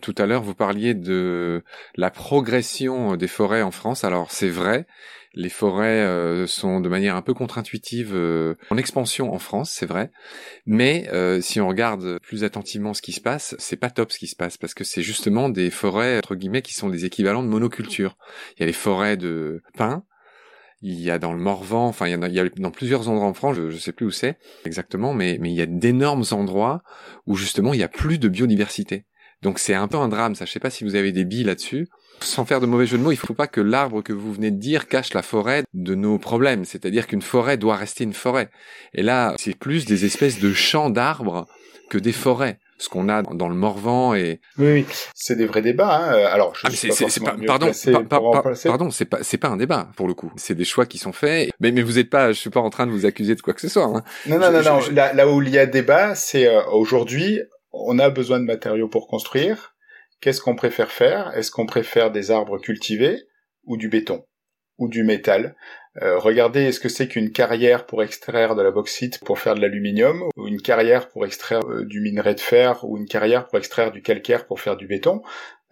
tout 0.00 0.14
à 0.16 0.24
l'heure, 0.24 0.42
vous 0.42 0.54
parliez 0.54 0.94
de 0.94 1.62
la 1.96 2.10
progression 2.10 3.16
des 3.16 3.28
forêts 3.28 3.62
en 3.62 3.70
France. 3.70 4.04
Alors 4.04 4.30
c'est 4.30 4.48
vrai, 4.48 4.86
les 5.34 5.48
forêts 5.48 6.04
euh, 6.04 6.46
sont 6.46 6.80
de 6.80 6.88
manière 6.88 7.14
un 7.14 7.22
peu 7.22 7.34
contre-intuitive 7.34 8.12
euh, 8.14 8.56
en 8.70 8.76
expansion 8.76 9.32
en 9.32 9.38
France, 9.38 9.70
c'est 9.70 9.86
vrai. 9.86 10.10
Mais 10.66 11.08
euh, 11.12 11.40
si 11.40 11.60
on 11.60 11.68
regarde 11.68 12.18
plus 12.20 12.42
attentivement 12.42 12.94
ce 12.94 13.02
qui 13.02 13.12
se 13.12 13.20
passe, 13.20 13.54
c'est 13.58 13.76
pas 13.76 13.90
top 13.90 14.10
ce 14.10 14.18
qui 14.18 14.26
se 14.26 14.36
passe 14.36 14.56
parce 14.56 14.74
que 14.74 14.84
c'est 14.84 15.02
justement 15.02 15.48
des 15.48 15.70
forêts 15.70 16.18
entre 16.18 16.34
guillemets 16.34 16.62
qui 16.62 16.74
sont 16.74 16.88
des 16.88 17.04
équivalents 17.04 17.42
de 17.42 17.48
monoculture. 17.48 18.16
Il 18.56 18.60
y 18.60 18.62
a 18.64 18.66
les 18.66 18.72
forêts 18.72 19.16
de 19.16 19.62
pins, 19.76 20.04
il 20.82 21.00
y 21.00 21.10
a 21.10 21.18
dans 21.18 21.32
le 21.32 21.38
Morvan, 21.38 21.86
enfin 21.86 22.08
il 22.08 22.10
y, 22.10 22.24
a, 22.24 22.28
il 22.28 22.34
y 22.34 22.40
a 22.40 22.48
dans 22.56 22.72
plusieurs 22.72 23.08
endroits 23.08 23.28
en 23.28 23.34
France, 23.34 23.56
je, 23.56 23.62
ne 23.62 23.70
sais 23.70 23.92
plus 23.92 24.06
où 24.06 24.10
c'est 24.10 24.38
exactement, 24.64 25.14
mais 25.14 25.38
mais 25.40 25.50
il 25.50 25.56
y 25.56 25.62
a 25.62 25.66
d'énormes 25.66 26.24
endroits 26.32 26.82
où 27.26 27.36
justement 27.36 27.72
il 27.72 27.80
y 27.80 27.84
a 27.84 27.88
plus 27.88 28.18
de 28.18 28.28
biodiversité. 28.28 29.04
Donc 29.42 29.58
c'est 29.58 29.74
un 29.74 29.88
peu 29.88 29.96
un 29.96 30.08
drame, 30.08 30.34
ça. 30.34 30.44
Je 30.44 30.52
sais 30.52 30.60
pas 30.60 30.70
si 30.70 30.84
vous 30.84 30.96
avez 30.96 31.12
des 31.12 31.24
billes 31.24 31.44
là-dessus. 31.44 31.88
Sans 32.22 32.44
faire 32.44 32.60
de 32.60 32.66
mauvais 32.66 32.86
jeu 32.86 32.98
de 32.98 33.02
mots, 33.02 33.12
il 33.12 33.16
faut 33.16 33.34
pas 33.34 33.46
que 33.46 33.60
l'arbre 33.60 34.02
que 34.02 34.12
vous 34.12 34.32
venez 34.32 34.50
de 34.50 34.58
dire 34.58 34.88
cache 34.88 35.14
la 35.14 35.22
forêt 35.22 35.64
de 35.74 35.94
nos 35.94 36.18
problèmes. 36.18 36.64
C'est-à-dire 36.64 37.06
qu'une 37.06 37.22
forêt 37.22 37.56
doit 37.56 37.76
rester 37.76 38.04
une 38.04 38.12
forêt. 38.12 38.50
Et 38.94 39.02
là, 39.02 39.34
c'est 39.38 39.56
plus 39.56 39.84
des 39.86 40.04
espèces 40.04 40.38
de 40.38 40.52
champs 40.52 40.90
d'arbres 40.90 41.46
que 41.88 41.98
des 41.98 42.12
forêts 42.12 42.58
ce 42.78 42.88
qu'on 42.88 43.10
a 43.10 43.22
dans 43.22 43.48
le 43.48 43.54
Morvan 43.54 44.14
et 44.14 44.40
oui, 44.56 44.72
oui. 44.72 44.86
c'est 45.14 45.36
des 45.36 45.44
vrais 45.44 45.60
débats 45.60 45.98
hein. 45.98 46.24
alors 46.32 46.54
je 46.54 46.66
ah, 46.66 47.22
pas, 47.24 47.36
pardon 47.46 47.72
pardon 48.64 48.90
c'est 48.90 49.04
pas 49.04 49.18
c'est 49.22 49.36
pas 49.36 49.48
un 49.48 49.58
débat 49.58 49.90
pour 49.96 50.08
le 50.08 50.14
coup 50.14 50.32
c'est 50.36 50.54
des 50.54 50.64
choix 50.64 50.86
qui 50.86 50.96
sont 50.96 51.12
faits 51.12 51.50
mais 51.60 51.72
mais 51.72 51.82
vous 51.82 51.98
êtes 51.98 52.08
pas 52.08 52.32
je 52.32 52.38
suis 52.38 52.48
pas 52.48 52.60
en 52.60 52.70
train 52.70 52.86
de 52.86 52.90
vous 52.90 53.04
accuser 53.04 53.34
de 53.34 53.42
quoi 53.42 53.52
que 53.52 53.60
ce 53.60 53.68
soit 53.68 53.84
hein. 53.84 54.02
non 54.26 54.38
non 54.38 54.50
non, 54.50 54.62
non. 54.62 54.80
Là, 54.92 55.12
là, 55.12 55.28
où 55.28 55.42
il 55.42 55.50
y 55.50 55.58
a 55.58 55.66
débat 55.66 56.14
c'est 56.14 56.46
euh, 56.46 56.62
aujourd'hui 56.70 57.40
on 57.72 57.98
a 57.98 58.10
besoin 58.10 58.40
de 58.40 58.44
matériaux 58.44 58.88
pour 58.88 59.06
construire. 59.06 59.69
Qu'est-ce 60.20 60.40
qu'on 60.40 60.56
préfère 60.56 60.90
faire? 60.90 61.32
Est-ce 61.34 61.50
qu'on 61.50 61.66
préfère 61.66 62.10
des 62.10 62.30
arbres 62.30 62.58
cultivés 62.58 63.22
ou 63.64 63.76
du 63.76 63.88
béton 63.88 64.24
ou 64.78 64.88
du 64.88 65.02
métal? 65.02 65.56
Euh, 66.02 66.18
regardez 66.18 66.62
est-ce 66.62 66.78
que 66.78 66.88
c'est 66.88 67.08
qu'une 67.08 67.32
carrière 67.32 67.84
pour 67.86 68.02
extraire 68.02 68.54
de 68.54 68.62
la 68.62 68.70
bauxite 68.70 69.18
pour 69.24 69.38
faire 69.38 69.54
de 69.54 69.60
l'aluminium, 69.60 70.22
ou 70.36 70.46
une 70.46 70.62
carrière 70.62 71.08
pour 71.08 71.26
extraire 71.26 71.62
euh, 71.68 71.84
du 71.84 72.00
minerai 72.00 72.34
de 72.34 72.40
fer, 72.40 72.84
ou 72.84 72.96
une 72.96 73.06
carrière 73.06 73.48
pour 73.48 73.58
extraire 73.58 73.90
du 73.90 74.00
calcaire 74.00 74.46
pour 74.46 74.60
faire 74.60 74.76
du 74.76 74.86
béton? 74.86 75.22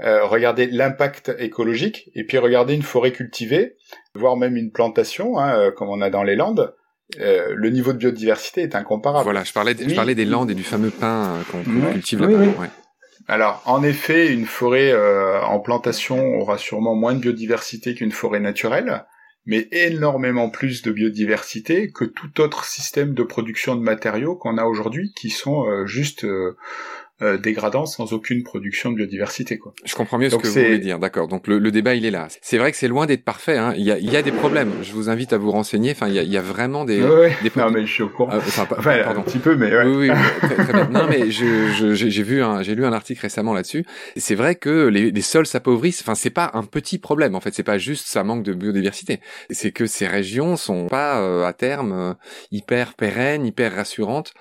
Euh, 0.00 0.24
regardez 0.26 0.66
l'impact 0.66 1.32
écologique, 1.38 2.10
et 2.14 2.24
puis 2.24 2.38
regardez 2.38 2.74
une 2.74 2.82
forêt 2.82 3.12
cultivée, 3.12 3.76
voire 4.14 4.36
même 4.36 4.56
une 4.56 4.72
plantation, 4.72 5.38
hein, 5.38 5.70
comme 5.76 5.88
on 5.88 6.00
a 6.00 6.10
dans 6.10 6.24
les 6.24 6.36
Landes. 6.36 6.74
le 7.16 7.70
niveau 7.70 7.92
de 7.92 7.98
biodiversité 7.98 8.62
est 8.62 8.74
incomparable. 8.74 9.24
Voilà, 9.24 9.44
je 9.44 9.52
parlais, 9.52 9.76
je 9.78 9.94
parlais 9.94 10.14
des 10.14 10.24
Landes 10.24 10.50
et 10.50 10.54
du 10.54 10.64
fameux 10.64 10.90
pain 10.90 11.38
qu'on 11.50 11.62
cultive 11.92 12.20
là-bas. 12.22 12.38
Ouais. 12.60 12.68
Alors, 13.30 13.62
en 13.66 13.82
effet, 13.82 14.32
une 14.32 14.46
forêt 14.46 14.90
euh, 14.90 15.42
en 15.42 15.60
plantation 15.60 16.38
aura 16.38 16.56
sûrement 16.56 16.94
moins 16.94 17.12
de 17.12 17.20
biodiversité 17.20 17.94
qu'une 17.94 18.10
forêt 18.10 18.40
naturelle, 18.40 19.04
mais 19.44 19.68
énormément 19.70 20.48
plus 20.48 20.80
de 20.80 20.90
biodiversité 20.90 21.92
que 21.92 22.06
tout 22.06 22.40
autre 22.40 22.64
système 22.64 23.12
de 23.12 23.22
production 23.22 23.76
de 23.76 23.82
matériaux 23.82 24.34
qu'on 24.34 24.56
a 24.56 24.64
aujourd'hui, 24.64 25.12
qui 25.14 25.28
sont 25.28 25.68
euh, 25.68 25.84
juste 25.84 26.24
euh, 26.24 26.56
euh, 27.20 27.36
dégradant 27.36 27.84
sans 27.84 28.12
aucune 28.12 28.42
production 28.42 28.90
de 28.90 28.96
biodiversité. 28.96 29.58
Quoi. 29.58 29.72
Je 29.84 29.94
comprends 29.94 30.18
mieux 30.18 30.30
ce 30.30 30.36
que 30.36 30.46
vous 30.46 30.52
voulez 30.52 30.78
dire, 30.78 30.98
d'accord. 30.98 31.26
Donc 31.26 31.46
le, 31.48 31.58
le, 31.58 31.70
débat, 31.70 31.94
il 31.94 32.06
est 32.06 32.10
là. 32.10 32.28
C'est 32.42 32.58
vrai 32.58 32.70
que 32.70 32.78
c'est 32.78 32.86
loin 32.88 33.06
d'être 33.06 33.24
parfait. 33.24 33.56
Hein. 33.56 33.74
Il, 33.76 33.82
y 33.82 33.90
a, 33.90 33.98
il 33.98 34.10
y 34.10 34.16
a 34.16 34.22
des 34.22 34.30
problèmes. 34.30 34.72
Je 34.82 34.92
vous 34.92 35.10
invite 35.10 35.32
à 35.32 35.38
vous 35.38 35.50
renseigner. 35.50 35.90
Enfin, 35.90 36.08
il 36.08 36.14
y 36.14 36.18
a, 36.18 36.22
il 36.22 36.30
y 36.30 36.36
a 36.36 36.42
vraiment 36.42 36.84
des, 36.84 37.02
ouais, 37.02 37.36
des 37.42 37.50
Non, 37.56 37.70
mais 37.70 37.86
je 37.86 37.92
suis 37.92 38.02
au 38.04 38.08
courant. 38.08 38.30
Ah, 38.32 38.38
enfin, 38.38 38.66
pardon. 38.66 39.20
un 39.20 39.22
petit 39.22 39.38
peu, 39.38 39.56
mais 39.56 39.74
ouais. 39.74 39.84
Oui, 39.84 40.08
oui, 40.08 40.16
très, 40.40 40.54
très 40.54 40.72
bien. 40.72 40.88
Non, 40.90 41.08
mais 41.08 41.30
je, 41.30 41.94
j'ai 41.94 42.22
vu, 42.22 42.42
un, 42.42 42.62
j'ai 42.62 42.74
lu 42.74 42.84
un 42.84 42.92
article 42.92 43.20
récemment 43.20 43.52
là-dessus. 43.52 43.84
C'est 44.16 44.36
vrai 44.36 44.54
que 44.54 44.86
les, 44.86 45.10
les 45.10 45.22
sols 45.22 45.46
s'appauvrissent. 45.46 46.02
Enfin, 46.02 46.14
c'est 46.14 46.30
pas 46.30 46.52
un 46.54 46.62
petit 46.62 46.98
problème. 46.98 47.34
En 47.34 47.40
fait, 47.40 47.52
c'est 47.52 47.64
pas 47.64 47.78
juste 47.78 48.06
ça 48.06 48.22
manque 48.22 48.44
de 48.44 48.52
biodiversité. 48.52 49.20
C'est 49.50 49.72
que 49.72 49.86
ces 49.86 50.06
régions 50.06 50.56
sont 50.56 50.86
pas 50.86 51.20
euh, 51.20 51.44
à 51.44 51.52
terme 51.52 51.92
euh, 51.92 52.14
hyper 52.52 52.94
pérennes, 52.94 53.44
hyper 53.44 53.74
rassurantes. 53.74 54.32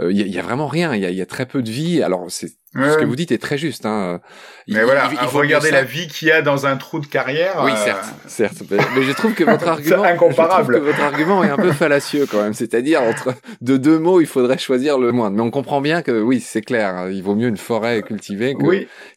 Il 0.00 0.20
y, 0.20 0.28
y, 0.30 0.38
a 0.38 0.42
vraiment 0.42 0.66
rien. 0.66 0.94
Il 0.94 1.02
y 1.02 1.06
a, 1.06 1.10
y 1.10 1.22
a, 1.22 1.26
très 1.26 1.46
peu 1.46 1.62
de 1.62 1.70
vie. 1.70 2.02
Alors 2.02 2.26
c'est 2.28 2.56
ce 2.76 2.98
que 2.98 3.04
vous 3.04 3.16
dites 3.16 3.32
est 3.32 3.38
très 3.38 3.58
juste. 3.58 3.86
Hein. 3.86 4.20
mais 4.68 4.82
voilà, 4.82 5.08
il, 5.10 5.28
faut 5.28 5.38
regarder 5.38 5.70
la 5.70 5.84
vie 5.84 6.08
qu'il 6.08 6.28
y 6.28 6.32
a 6.32 6.42
dans 6.42 6.66
un 6.66 6.76
trou 6.76 7.00
de 7.00 7.06
carrière. 7.06 7.62
Oui, 7.64 7.72
certes, 7.76 8.04
euh, 8.04 8.28
certes. 8.28 8.62
Mais, 8.70 9.02
je 9.02 9.12
trouve 9.12 9.34
que 9.34 9.44
votre 9.50 9.68
argument, 9.68 10.04
incomparable. 10.04 10.74
que 10.74 10.80
votre 10.80 11.00
argument 11.00 11.44
est 11.44 11.50
un 11.50 11.56
peu 11.56 11.72
fallacieux 11.72 12.26
quand 12.30 12.42
même. 12.42 12.54
C'est-à-dire 12.54 13.02
entre 13.02 13.34
de 13.60 13.76
deux 13.76 13.98
mots, 13.98 14.20
il 14.20 14.26
faudrait 14.26 14.58
choisir 14.58 14.98
le 14.98 15.12
moindre. 15.12 15.36
Mais 15.36 15.42
on 15.42 15.50
comprend 15.50 15.80
bien 15.80 16.02
que 16.02 16.20
oui, 16.20 16.40
c'est 16.40 16.62
clair. 16.62 17.08
Il 17.10 17.22
vaut 17.22 17.34
mieux 17.34 17.48
une 17.48 17.56
forêt 17.56 18.02
cultivée 18.02 18.56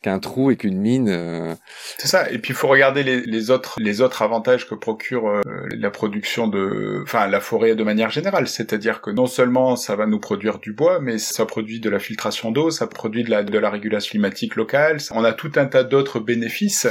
qu'un 0.02 0.20
trou 0.20 0.52
et 0.52 0.56
qu'une 0.56 0.78
mine. 0.78 1.10
Euh. 1.10 1.54
C'est 1.98 2.08
ça. 2.08 2.30
Et 2.32 2.40
puis 2.40 2.54
il 2.54 2.56
faut 2.56 2.68
regarder 2.68 3.04
les, 3.04 3.22
les, 3.22 3.52
autres 3.52 3.76
les 3.80 4.02
autres 4.02 4.22
avantages 4.22 4.68
que 4.68 4.76
procure 4.76 5.28
euh, 5.28 5.42
la 5.72 5.90
production 5.90 6.48
de, 6.48 7.02
enfin 7.04 7.28
la 7.28 7.40
forêt 7.40 7.76
de 7.76 7.84
manière 7.84 8.10
générale. 8.10 8.48
C'est-à-dire 8.48 9.02
que 9.02 9.12
non 9.12 9.28
seulement 9.28 9.76
ça 9.76 9.96
va 9.96 10.06
nous 10.06 10.20
produire 10.20 10.60
du 10.60 10.74
bois, 10.74 11.00
mais 11.00 11.18
ça 11.18 11.46
produit 11.46 11.80
de 11.80 11.90
la 11.90 12.00
filtration 12.00 12.52
d'eau, 12.52 12.70
ça 12.70 12.88
produit 12.88 13.24
de 13.24 13.30
la 13.30 13.44
de 13.50 13.60
la 13.60 13.70
régulation 13.70 14.12
climatique 14.12 14.56
locale. 14.56 14.98
On 15.12 15.24
a 15.24 15.34
tout 15.34 15.52
un 15.56 15.66
tas 15.66 15.84
d'autres 15.84 16.20
bénéfices 16.20 16.88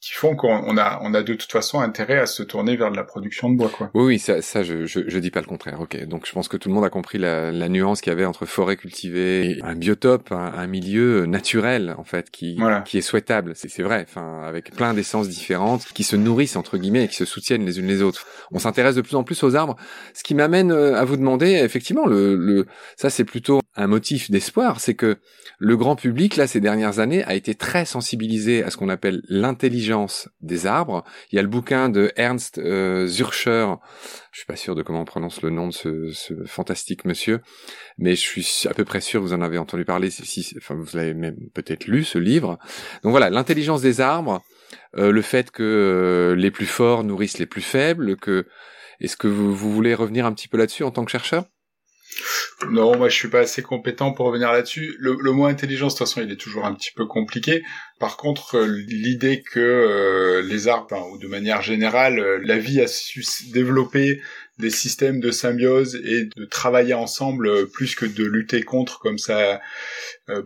qui 0.00 0.12
font 0.12 0.36
qu'on 0.36 0.76
a, 0.76 1.00
on 1.02 1.12
a 1.12 1.22
de 1.22 1.34
toute 1.34 1.50
façon 1.50 1.80
intérêt 1.80 2.18
à 2.18 2.26
se 2.26 2.44
tourner 2.44 2.76
vers 2.76 2.92
de 2.92 2.96
la 2.96 3.02
production 3.02 3.50
de 3.50 3.56
bois, 3.56 3.68
quoi. 3.68 3.90
Oui, 3.94 4.04
oui, 4.04 4.18
ça, 4.20 4.40
ça 4.42 4.62
je, 4.62 4.86
je, 4.86 5.00
je 5.06 5.18
dis 5.18 5.32
pas 5.32 5.40
le 5.40 5.46
contraire. 5.46 5.80
Ok, 5.80 6.00
donc 6.04 6.24
je 6.24 6.32
pense 6.32 6.46
que 6.46 6.56
tout 6.56 6.68
le 6.68 6.74
monde 6.76 6.84
a 6.84 6.90
compris 6.90 7.18
la, 7.18 7.50
la 7.50 7.68
nuance 7.68 8.00
qu'il 8.00 8.12
y 8.12 8.14
avait 8.14 8.24
entre 8.24 8.46
forêt 8.46 8.76
cultivée 8.76 9.50
et 9.50 9.62
un 9.62 9.74
biotope, 9.74 10.30
un, 10.30 10.66
milieu 10.68 11.26
naturel 11.26 11.96
en 11.98 12.04
fait, 12.04 12.30
qui, 12.30 12.58
qui 12.84 12.98
est 12.98 13.02
souhaitable. 13.02 13.54
C'est 13.54 13.82
vrai, 13.82 14.04
enfin, 14.08 14.42
avec 14.44 14.72
plein 14.72 14.94
d'essences 14.94 15.28
différentes, 15.28 15.86
qui 15.94 16.04
se 16.04 16.14
nourrissent 16.14 16.56
entre 16.56 16.78
guillemets 16.78 17.04
et 17.04 17.08
qui 17.08 17.16
se 17.16 17.24
soutiennent 17.24 17.64
les 17.64 17.80
unes 17.80 17.86
les 17.86 18.02
autres. 18.02 18.24
On 18.52 18.60
s'intéresse 18.60 18.94
de 18.94 19.02
plus 19.02 19.16
en 19.16 19.24
plus 19.24 19.42
aux 19.42 19.56
arbres, 19.56 19.76
ce 20.14 20.22
qui 20.22 20.34
m'amène 20.34 20.70
euh, 20.70 20.96
à 20.96 21.04
vous 21.04 21.16
demander, 21.16 21.54
effectivement, 21.54 22.06
le, 22.06 22.36
le 22.36 22.66
ça 22.96 23.10
c'est 23.10 23.24
plutôt 23.24 23.60
un 23.74 23.86
motif 23.88 24.30
d'espoir, 24.30 24.80
c'est 24.80 24.94
que 24.94 25.18
le 25.58 25.76
grand 25.76 25.96
public 25.96 26.36
là 26.36 26.46
ces 26.46 26.60
dernières 26.60 26.98
années 26.98 27.24
a 27.24 27.34
été 27.34 27.54
très 27.54 27.84
sensibilisé 27.84 28.62
à 28.62 28.70
ce 28.70 28.76
qu'on 28.76 28.88
appelle 28.88 29.22
l'intelligence 29.28 29.87
des 30.40 30.66
arbres. 30.66 31.04
Il 31.30 31.36
y 31.36 31.38
a 31.38 31.42
le 31.42 31.48
bouquin 31.48 31.88
de 31.88 32.12
Ernst 32.16 32.58
euh, 32.58 33.06
Zürcher, 33.06 33.74
je 34.32 34.38
suis 34.38 34.46
pas 34.46 34.56
sûr 34.56 34.74
de 34.74 34.82
comment 34.82 35.02
on 35.02 35.04
prononce 35.04 35.42
le 35.42 35.50
nom 35.50 35.68
de 35.68 35.72
ce, 35.72 36.44
fantastique 36.46 37.04
monsieur, 37.04 37.40
mais 37.98 38.14
je 38.14 38.20
suis 38.20 38.68
à 38.68 38.74
peu 38.74 38.84
près 38.84 39.00
sûr 39.00 39.20
que 39.20 39.26
vous 39.26 39.32
en 39.34 39.42
avez 39.42 39.58
entendu 39.58 39.84
parler, 39.84 40.10
si, 40.10 40.54
enfin 40.56 40.74
vous 40.74 40.96
l'avez 40.96 41.14
même 41.14 41.36
peut-être 41.54 41.86
lu 41.86 42.04
ce 42.04 42.18
livre. 42.18 42.58
Donc 43.02 43.10
voilà, 43.10 43.30
l'intelligence 43.30 43.82
des 43.82 44.00
arbres, 44.00 44.42
euh, 44.96 45.12
le 45.12 45.22
fait 45.22 45.50
que 45.50 45.62
euh, 45.62 46.36
les 46.36 46.50
plus 46.50 46.66
forts 46.66 47.04
nourrissent 47.04 47.38
les 47.38 47.46
plus 47.46 47.62
faibles, 47.62 48.16
que 48.16 48.46
est-ce 49.00 49.16
que 49.16 49.28
vous 49.28 49.54
voulez 49.54 49.94
revenir 49.94 50.26
un 50.26 50.32
petit 50.32 50.48
peu 50.48 50.56
là-dessus 50.56 50.82
en 50.82 50.90
tant 50.90 51.04
que 51.04 51.10
chercheur? 51.10 51.44
Non, 52.70 52.96
moi 52.96 53.08
je 53.08 53.14
suis 53.14 53.28
pas 53.28 53.40
assez 53.40 53.62
compétent 53.62 54.12
pour 54.12 54.26
revenir 54.26 54.50
là-dessus. 54.50 54.96
Le, 54.98 55.14
mot 55.30 55.46
intelligence, 55.46 55.94
de 55.94 55.98
toute 55.98 56.08
façon, 56.08 56.22
il 56.22 56.32
est 56.32 56.36
toujours 56.36 56.64
un 56.66 56.74
petit 56.74 56.90
peu 56.90 57.06
compliqué. 57.06 57.62
Par 58.00 58.16
contre, 58.16 58.56
euh, 58.56 58.66
l'idée 58.66 59.42
que 59.42 59.60
euh, 59.60 60.42
les 60.42 60.66
arbres, 60.66 61.08
ou 61.12 61.18
de 61.18 61.28
manière 61.28 61.62
générale, 61.62 62.18
euh, 62.18 62.40
la 62.42 62.58
vie 62.58 62.80
a 62.80 62.88
su 62.88 63.24
développer 63.52 64.20
des 64.58 64.70
systèmes 64.70 65.20
de 65.20 65.30
symbiose 65.30 66.00
et 66.04 66.28
de 66.36 66.44
travailler 66.44 66.94
ensemble 66.94 67.68
plus 67.68 67.94
que 67.94 68.06
de 68.06 68.24
lutter 68.24 68.62
contre 68.62 68.98
comme 68.98 69.18
ça. 69.18 69.60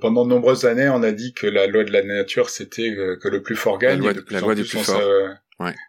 pendant 0.02 0.24
de 0.26 0.28
nombreuses 0.28 0.66
années, 0.66 0.90
on 0.90 1.02
a 1.02 1.12
dit 1.12 1.32
que 1.32 1.46
la 1.46 1.66
loi 1.66 1.82
de 1.82 1.92
la 1.92 2.02
nature, 2.02 2.50
c'était 2.50 2.94
que 3.22 3.28
le 3.28 3.40
plus 3.40 3.56
fort 3.56 3.78
gagne. 3.78 4.02
La 4.02 4.12
loi, 4.12 4.22
la 4.28 4.40
loi 4.40 4.54
du 4.54 4.64
plus 4.64 4.80
fort. 4.80 5.00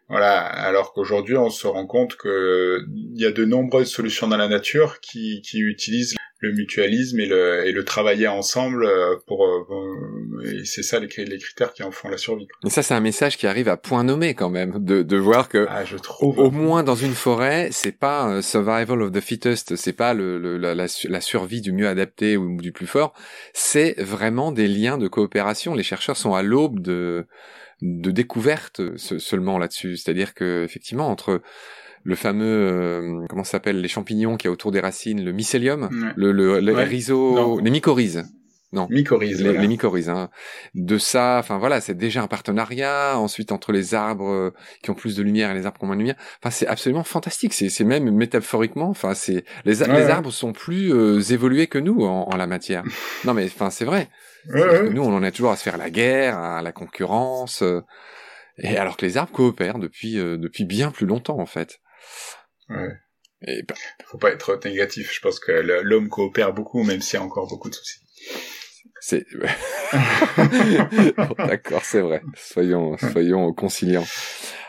Voilà, 0.09 0.41
alors 0.41 0.93
qu'aujourd'hui 0.93 1.37
on 1.37 1.49
se 1.49 1.67
rend 1.67 1.85
compte 1.85 2.15
que 2.15 2.85
il 3.15 3.21
y 3.21 3.25
a 3.25 3.31
de 3.31 3.45
nombreuses 3.45 3.89
solutions 3.89 4.27
dans 4.27 4.37
la 4.37 4.47
nature 4.47 4.99
qui, 4.99 5.41
qui 5.41 5.59
utilisent 5.59 6.15
le 6.39 6.51
mutualisme 6.51 7.21
et 7.21 7.25
le, 7.25 7.65
et 7.65 7.71
le 7.71 7.85
travailler 7.85 8.27
ensemble 8.27 8.83
euh, 8.83 9.15
pour 9.27 9.45
euh, 9.45 10.43
et 10.43 10.65
c'est 10.65 10.83
ça 10.83 10.99
les, 10.99 11.07
les, 11.07 11.37
critères 11.37 11.73
qui 11.73 11.83
en 11.83 11.91
font 11.91 12.09
la 12.09 12.17
survie. 12.17 12.47
Mais 12.65 12.69
ça 12.69 12.83
c'est 12.83 12.93
un 12.93 12.99
message 12.99 13.37
qui 13.37 13.47
arrive 13.47 13.69
à 13.69 13.77
point 13.77 14.03
nommé 14.03 14.33
quand 14.33 14.49
même 14.49 14.83
de, 14.83 15.03
de 15.03 15.17
voir 15.17 15.47
que 15.47 15.65
ah, 15.69 15.85
je 15.85 15.95
trouve. 15.95 16.37
au, 16.37 16.51
moins 16.51 16.83
dans 16.83 16.95
une 16.95 17.13
forêt 17.13 17.69
c'est 17.71 17.97
pas 17.97 18.41
survival 18.41 19.01
of 19.01 19.13
the 19.13 19.21
fittest 19.21 19.77
c'est 19.77 19.93
pas 19.93 20.13
le, 20.13 20.37
le 20.37 20.57
la, 20.57 20.75
la, 20.75 21.21
survie 21.21 21.61
du 21.61 21.71
mieux 21.71 21.87
adapté 21.87 22.35
ou 22.35 22.59
du 22.59 22.73
plus 22.73 22.87
fort 22.87 23.13
c'est 23.53 23.95
vraiment 24.01 24.51
des 24.51 24.67
liens 24.67 24.97
de 24.97 25.07
coopération. 25.07 25.73
Les 25.73 25.83
chercheurs 25.83 26.17
sont 26.17 26.33
à 26.33 26.43
l'aube 26.43 26.79
de 26.79 27.25
de 27.83 28.11
découverte 28.11 28.97
seulement 28.97 29.57
là-dessus. 29.57 29.97
C'est-à-dire 29.97 30.33
que 30.33 30.63
effectivement 30.63 31.09
entre 31.09 31.41
le 32.03 32.15
fameux 32.15 32.45
euh, 32.45 33.25
comment 33.29 33.43
s'appelle 33.43 33.81
les 33.81 33.87
champignons 33.87 34.37
qui 34.37 34.47
a 34.47 34.51
autour 34.51 34.71
des 34.71 34.79
racines, 34.79 35.23
le 35.23 35.31
mycélium, 35.33 35.89
le, 36.15 36.31
le, 36.31 36.59
les 36.59 36.73
les 37.61 37.71
mycorhizes. 37.71 38.23
Non, 38.73 38.87
mycorhizes, 38.89 39.41
les, 39.41 39.67
mycorhizes. 39.67 40.09
Hein. 40.09 40.29
De 40.73 40.97
ça, 40.97 41.37
enfin 41.39 41.59
voilà, 41.59 41.79
c'est 41.79 41.93
déjà 41.93 42.23
un 42.23 42.27
partenariat. 42.27 43.17
Ensuite, 43.17 43.51
entre 43.51 43.71
les 43.71 43.93
arbres 43.93 44.29
euh, 44.29 44.53
qui 44.81 44.89
ont 44.89 44.95
plus 44.95 45.15
de 45.15 45.23
lumière 45.23 45.51
et 45.51 45.53
les 45.53 45.65
arbres 45.65 45.77
qui 45.77 45.83
ont 45.83 45.87
moins 45.87 45.95
de 45.95 46.01
lumière, 46.01 46.17
enfin 46.41 46.49
c'est 46.49 46.67
absolument 46.67 47.03
fantastique. 47.03 47.53
C'est, 47.53 47.69
c'est 47.69 47.83
même 47.83 48.09
métaphoriquement, 48.09 48.89
enfin 48.89 49.13
c'est 49.13 49.45
les, 49.63 49.75
les 49.75 50.09
arbres 50.09 50.31
sont 50.31 50.53
plus 50.53 50.91
euh, 50.91 51.21
évolués 51.21 51.67
que 51.67 51.77
nous 51.77 52.03
en, 52.03 52.23
en 52.23 52.35
la 52.35 52.47
matière. 52.47 52.83
non 53.25 53.33
mais 53.33 53.45
enfin 53.45 53.69
c'est 53.69 53.85
vrai. 53.85 54.09
Nous, 54.45 55.01
on 55.01 55.13
en 55.13 55.23
est 55.23 55.31
toujours 55.31 55.51
à 55.51 55.55
se 55.55 55.63
faire 55.63 55.77
la 55.77 55.89
guerre, 55.89 56.37
à 56.37 56.61
la 56.61 56.71
concurrence, 56.71 57.61
euh, 57.61 57.81
et 58.57 58.77
alors 58.77 58.97
que 58.97 59.05
les 59.05 59.17
arbres 59.17 59.31
coopèrent 59.31 59.79
depuis 59.79 60.19
euh, 60.19 60.37
depuis 60.37 60.65
bien 60.65 60.91
plus 60.91 61.05
longtemps 61.05 61.39
en 61.39 61.45
fait. 61.45 61.79
Ouais. 62.69 62.93
Et 63.45 63.63
bah, 63.63 63.75
faut 64.05 64.17
pas 64.17 64.31
être 64.31 64.59
négatif. 64.63 65.13
Je 65.13 65.19
pense 65.19 65.39
que 65.39 65.51
l'homme 65.51 66.09
coopère 66.09 66.53
beaucoup, 66.53 66.83
même 66.83 67.01
s'il 67.01 67.19
y 67.19 67.21
a 67.21 67.25
encore 67.25 67.47
beaucoup 67.47 67.69
de 67.69 67.75
soucis. 67.75 67.99
C'est 68.99 69.25
d'accord, 71.37 71.83
c'est 71.83 72.01
vrai. 72.01 72.21
Soyons 72.35 72.97
soyons 72.97 73.53
conciliants. 73.53 74.05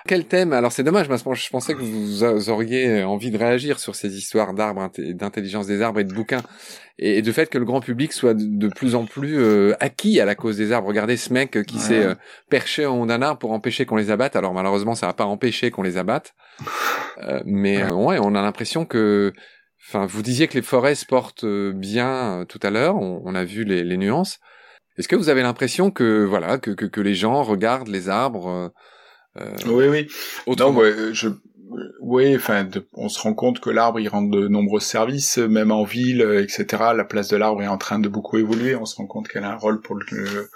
Quel 0.06 0.26
thème? 0.26 0.52
Alors 0.52 0.70
c'est 0.70 0.82
dommage, 0.82 1.06
je 1.08 1.50
pensais 1.50 1.72
que 1.72 1.80
vous 1.80 2.50
auriez 2.50 3.04
envie 3.04 3.30
de 3.30 3.38
réagir 3.38 3.78
sur 3.78 3.94
ces 3.94 4.18
histoires 4.18 4.52
d'arbres, 4.52 4.90
d'intelligence 4.98 5.66
des 5.66 5.80
arbres 5.80 6.00
et 6.00 6.04
de 6.04 6.12
bouquins, 6.12 6.42
et 6.98 7.22
de 7.22 7.32
fait 7.32 7.48
que 7.48 7.56
le 7.56 7.64
grand 7.64 7.80
public 7.80 8.12
soit 8.12 8.34
de 8.34 8.68
plus 8.68 8.96
en 8.96 9.06
plus 9.06 9.38
euh, 9.38 9.72
acquis 9.80 10.20
à 10.20 10.26
la 10.26 10.34
cause 10.34 10.58
des 10.58 10.72
arbres. 10.72 10.88
Regardez 10.88 11.16
ce 11.16 11.32
mec 11.32 11.62
qui 11.62 11.78
s'est 11.78 12.04
euh, 12.04 12.14
perché 12.50 12.84
en 12.84 13.00
haut 13.00 13.06
d'un 13.06 13.22
arbre 13.22 13.38
pour 13.38 13.52
empêcher 13.52 13.86
qu'on 13.86 13.96
les 13.96 14.10
abatte. 14.10 14.36
Alors 14.36 14.52
malheureusement, 14.52 14.94
ça 14.94 15.06
va 15.06 15.14
pas 15.14 15.24
empêcher 15.24 15.70
qu'on 15.70 15.82
les 15.82 15.96
abatte, 15.96 16.34
euh, 17.22 17.40
mais 17.46 17.82
ouais, 17.90 18.18
on 18.20 18.34
a 18.34 18.42
l'impression 18.42 18.84
que 18.84 19.32
Enfin, 19.86 20.06
vous 20.06 20.22
disiez 20.22 20.48
que 20.48 20.54
les 20.54 20.62
forêts 20.62 20.94
se 20.94 21.06
portent 21.06 21.44
bien 21.44 22.44
tout 22.48 22.60
à 22.62 22.70
l'heure. 22.70 22.96
On, 22.96 23.34
a 23.34 23.44
vu 23.44 23.64
les, 23.64 23.84
les 23.84 23.96
nuances. 23.96 24.40
Est-ce 24.96 25.08
que 25.08 25.16
vous 25.16 25.28
avez 25.28 25.42
l'impression 25.42 25.90
que 25.90 26.24
voilà 26.24 26.58
que, 26.58 26.70
que, 26.70 26.86
que, 26.86 27.00
les 27.00 27.14
gens 27.14 27.42
regardent 27.42 27.88
les 27.88 28.08
arbres 28.08 28.72
euh, 29.36 29.56
oui, 29.66 29.88
oui. 29.88 30.06
Non, 30.58 30.72
je, 31.12 31.28
oui, 32.00 32.36
enfin, 32.36 32.68
on 32.92 33.08
se 33.08 33.20
rend 33.20 33.34
compte 33.34 33.60
que 33.60 33.70
l'arbre 33.70 33.98
il 33.98 34.08
rend 34.08 34.22
de 34.22 34.46
nombreux 34.48 34.80
services, 34.80 35.38
même 35.38 35.72
en 35.72 35.84
ville, 35.84 36.22
etc. 36.40 36.66
La 36.94 37.04
place 37.04 37.28
de 37.28 37.36
l'arbre 37.36 37.62
est 37.62 37.68
en 37.68 37.78
train 37.78 37.98
de 37.98 38.08
beaucoup 38.08 38.38
évoluer. 38.38 38.76
On 38.76 38.84
se 38.84 38.96
rend 38.96 39.06
compte 39.06 39.28
qu'elle 39.28 39.44
a 39.44 39.52
un 39.52 39.56
rôle 39.56 39.80
pour 39.80 39.96
le 39.96 40.48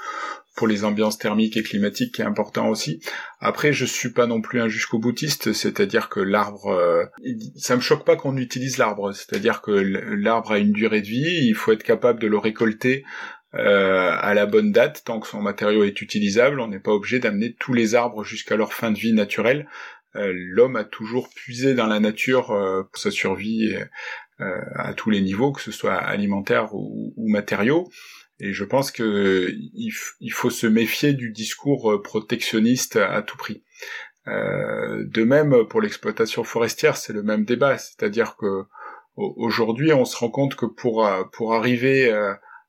pour 0.58 0.66
les 0.66 0.84
ambiances 0.84 1.18
thermiques 1.18 1.56
et 1.56 1.62
climatiques 1.62 2.16
qui 2.16 2.22
est 2.22 2.24
important 2.24 2.68
aussi. 2.68 3.00
Après, 3.38 3.72
je 3.72 3.84
suis 3.84 4.10
pas 4.10 4.26
non 4.26 4.40
plus 4.40 4.60
un 4.60 4.66
jusqu'au 4.66 4.98
boutiste, 4.98 5.52
c'est-à-dire 5.52 6.08
que 6.08 6.18
l'arbre, 6.18 6.66
euh, 6.66 7.04
ça 7.56 7.76
me 7.76 7.80
choque 7.80 8.04
pas 8.04 8.16
qu'on 8.16 8.36
utilise 8.36 8.76
l'arbre, 8.76 9.12
c'est-à-dire 9.12 9.62
que 9.62 9.70
l'arbre 9.70 10.50
a 10.50 10.58
une 10.58 10.72
durée 10.72 11.00
de 11.00 11.06
vie, 11.06 11.46
il 11.46 11.54
faut 11.54 11.70
être 11.70 11.84
capable 11.84 12.20
de 12.20 12.26
le 12.26 12.38
récolter 12.38 13.04
euh, 13.54 14.10
à 14.18 14.34
la 14.34 14.46
bonne 14.46 14.72
date 14.72 15.02
tant 15.04 15.20
que 15.20 15.28
son 15.28 15.40
matériau 15.40 15.84
est 15.84 16.02
utilisable. 16.02 16.58
On 16.58 16.66
n'est 16.66 16.80
pas 16.80 16.90
obligé 16.90 17.20
d'amener 17.20 17.54
tous 17.60 17.72
les 17.72 17.94
arbres 17.94 18.24
jusqu'à 18.24 18.56
leur 18.56 18.72
fin 18.72 18.90
de 18.90 18.98
vie 18.98 19.12
naturelle. 19.12 19.68
Euh, 20.16 20.32
l'homme 20.34 20.74
a 20.74 20.82
toujours 20.82 21.28
puisé 21.36 21.74
dans 21.74 21.86
la 21.86 22.00
nature 22.00 22.50
euh, 22.50 22.82
pour 22.82 23.00
sa 23.00 23.12
survie 23.12 23.76
à 24.40 24.94
tous 24.94 25.10
les 25.10 25.20
niveaux, 25.20 25.50
que 25.50 25.60
ce 25.60 25.72
soit 25.72 25.96
alimentaire 25.96 26.72
ou, 26.72 27.12
ou 27.16 27.28
matériaux. 27.28 27.90
Et 28.40 28.52
je 28.52 28.64
pense 28.64 28.90
que 28.90 29.52
il, 29.74 30.30
faut 30.32 30.50
se 30.50 30.66
méfier 30.66 31.12
du 31.12 31.30
discours 31.30 32.00
protectionniste 32.02 32.96
à 32.96 33.22
tout 33.22 33.36
prix. 33.36 33.64
Euh, 34.28 35.04
de 35.06 35.24
même 35.24 35.66
pour 35.68 35.80
l'exploitation 35.80 36.44
forestière, 36.44 36.96
c'est 36.96 37.12
le 37.12 37.22
même 37.22 37.44
débat, 37.44 37.78
c'est-à-dire 37.78 38.36
que 38.36 38.64
aujourd'hui 39.16 39.92
on 39.92 40.04
se 40.04 40.16
rend 40.16 40.30
compte 40.30 40.54
que 40.54 40.66
pour 40.66 41.08
pour 41.32 41.54
arriver 41.54 42.12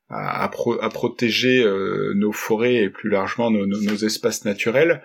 à, 0.08 0.50
protéger 0.92 1.64
nos 2.16 2.32
forêts 2.32 2.76
et 2.76 2.90
plus 2.90 3.10
largement 3.10 3.50
nos, 3.50 3.96
espaces 3.96 4.44
naturels, 4.44 5.02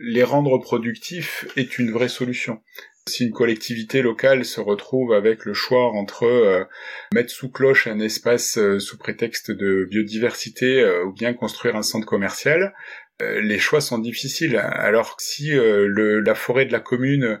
les 0.00 0.24
rendre 0.24 0.58
productifs 0.58 1.46
est 1.56 1.78
une 1.78 1.90
vraie 1.90 2.08
solution. 2.08 2.60
Si 3.08 3.24
une 3.24 3.32
collectivité 3.32 4.02
locale 4.02 4.44
se 4.44 4.60
retrouve 4.60 5.12
avec 5.12 5.44
le 5.44 5.54
choix 5.54 5.90
entre 5.92 6.24
euh, 6.24 6.64
mettre 7.12 7.30
sous 7.30 7.50
cloche 7.50 7.86
un 7.86 7.98
espace 7.98 8.58
euh, 8.58 8.78
sous 8.78 8.98
prétexte 8.98 9.50
de 9.50 9.86
biodiversité 9.90 10.80
euh, 10.80 11.04
ou 11.04 11.12
bien 11.12 11.32
construire 11.32 11.74
un 11.76 11.82
centre 11.82 12.06
commercial, 12.06 12.74
les 13.20 13.58
choix 13.58 13.80
sont 13.80 13.98
difficiles. 13.98 14.56
Alors 14.58 15.16
que 15.16 15.24
si 15.24 15.50
le, 15.50 16.20
la 16.20 16.36
forêt 16.36 16.66
de 16.66 16.70
la 16.70 16.78
commune 16.78 17.40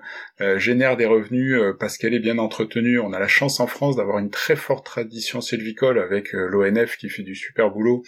génère 0.56 0.96
des 0.96 1.06
revenus 1.06 1.56
parce 1.78 1.98
qu'elle 1.98 2.14
est 2.14 2.18
bien 2.18 2.38
entretenue, 2.38 2.98
on 2.98 3.12
a 3.12 3.20
la 3.20 3.28
chance 3.28 3.60
en 3.60 3.68
France 3.68 3.94
d'avoir 3.94 4.18
une 4.18 4.30
très 4.30 4.56
forte 4.56 4.84
tradition 4.84 5.40
sylvicole 5.40 6.00
avec 6.00 6.32
l'ONF 6.32 6.96
qui 6.96 7.08
fait 7.08 7.22
du 7.22 7.36
super 7.36 7.70
boulot 7.70 8.02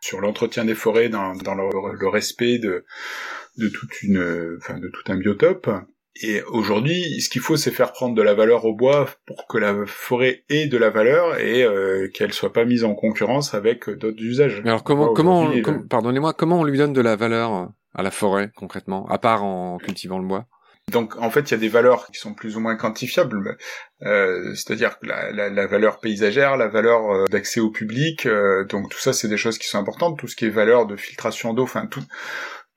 sur 0.00 0.20
l'entretien 0.20 0.64
des 0.64 0.76
forêts 0.76 1.08
dans, 1.08 1.32
le, 1.32 2.06
respect 2.06 2.58
de, 2.58 2.84
de 3.56 3.68
toute 3.70 4.04
une, 4.04 4.56
enfin, 4.58 4.78
de 4.78 4.86
tout 4.86 5.10
un 5.10 5.16
biotope. 5.16 5.68
Et 6.22 6.42
aujourd'hui, 6.42 7.20
ce 7.20 7.28
qu'il 7.28 7.40
faut, 7.40 7.56
c'est 7.56 7.70
faire 7.70 7.92
prendre 7.92 8.14
de 8.14 8.22
la 8.22 8.34
valeur 8.34 8.64
au 8.64 8.74
bois 8.74 9.08
pour 9.26 9.46
que 9.46 9.58
la 9.58 9.74
forêt 9.86 10.44
ait 10.48 10.66
de 10.66 10.78
la 10.78 10.90
valeur 10.90 11.38
et 11.38 11.62
euh, 11.62 12.08
qu'elle 12.12 12.32
soit 12.32 12.52
pas 12.52 12.64
mise 12.64 12.84
en 12.84 12.94
concurrence 12.94 13.54
avec 13.54 13.90
d'autres 13.90 14.22
usages. 14.22 14.62
alors 14.64 14.82
comment, 14.82 15.12
comment, 15.12 15.50
pardonnez-moi, 15.88 16.32
comment 16.32 16.60
on 16.60 16.64
lui 16.64 16.78
donne 16.78 16.92
de 16.92 17.00
la 17.00 17.16
valeur 17.16 17.70
à 17.94 18.02
la 18.02 18.10
forêt 18.10 18.50
concrètement, 18.56 19.06
à 19.08 19.18
part 19.18 19.44
en 19.44 19.78
cultivant 19.78 20.18
le 20.18 20.26
bois? 20.26 20.46
Donc 20.92 21.16
en 21.16 21.30
fait, 21.30 21.50
il 21.50 21.50
y 21.50 21.54
a 21.54 21.58
des 21.58 21.68
valeurs 21.68 22.06
qui 22.12 22.20
sont 22.20 22.32
plus 22.32 22.56
ou 22.56 22.60
moins 22.60 22.76
quantifiables, 22.76 23.58
euh, 24.02 24.54
c'est-à-dire 24.54 24.96
la, 25.02 25.32
la, 25.32 25.50
la, 25.50 25.66
valeur 25.66 25.98
paysagère, 25.98 26.56
la 26.56 26.68
valeur 26.68 27.10
euh, 27.10 27.24
d'accès 27.28 27.58
au 27.58 27.70
public, 27.70 28.24
euh, 28.24 28.64
donc 28.66 28.88
tout 28.90 29.00
ça 29.00 29.12
c'est 29.12 29.26
des 29.26 29.36
choses 29.36 29.58
qui 29.58 29.66
sont 29.66 29.78
importantes, 29.78 30.16
tout 30.16 30.28
ce 30.28 30.36
qui 30.36 30.44
est 30.44 30.50
valeur 30.50 30.86
de 30.86 30.94
filtration 30.94 31.54
d'eau, 31.54 31.64
enfin 31.64 31.86
tout, 31.86 32.04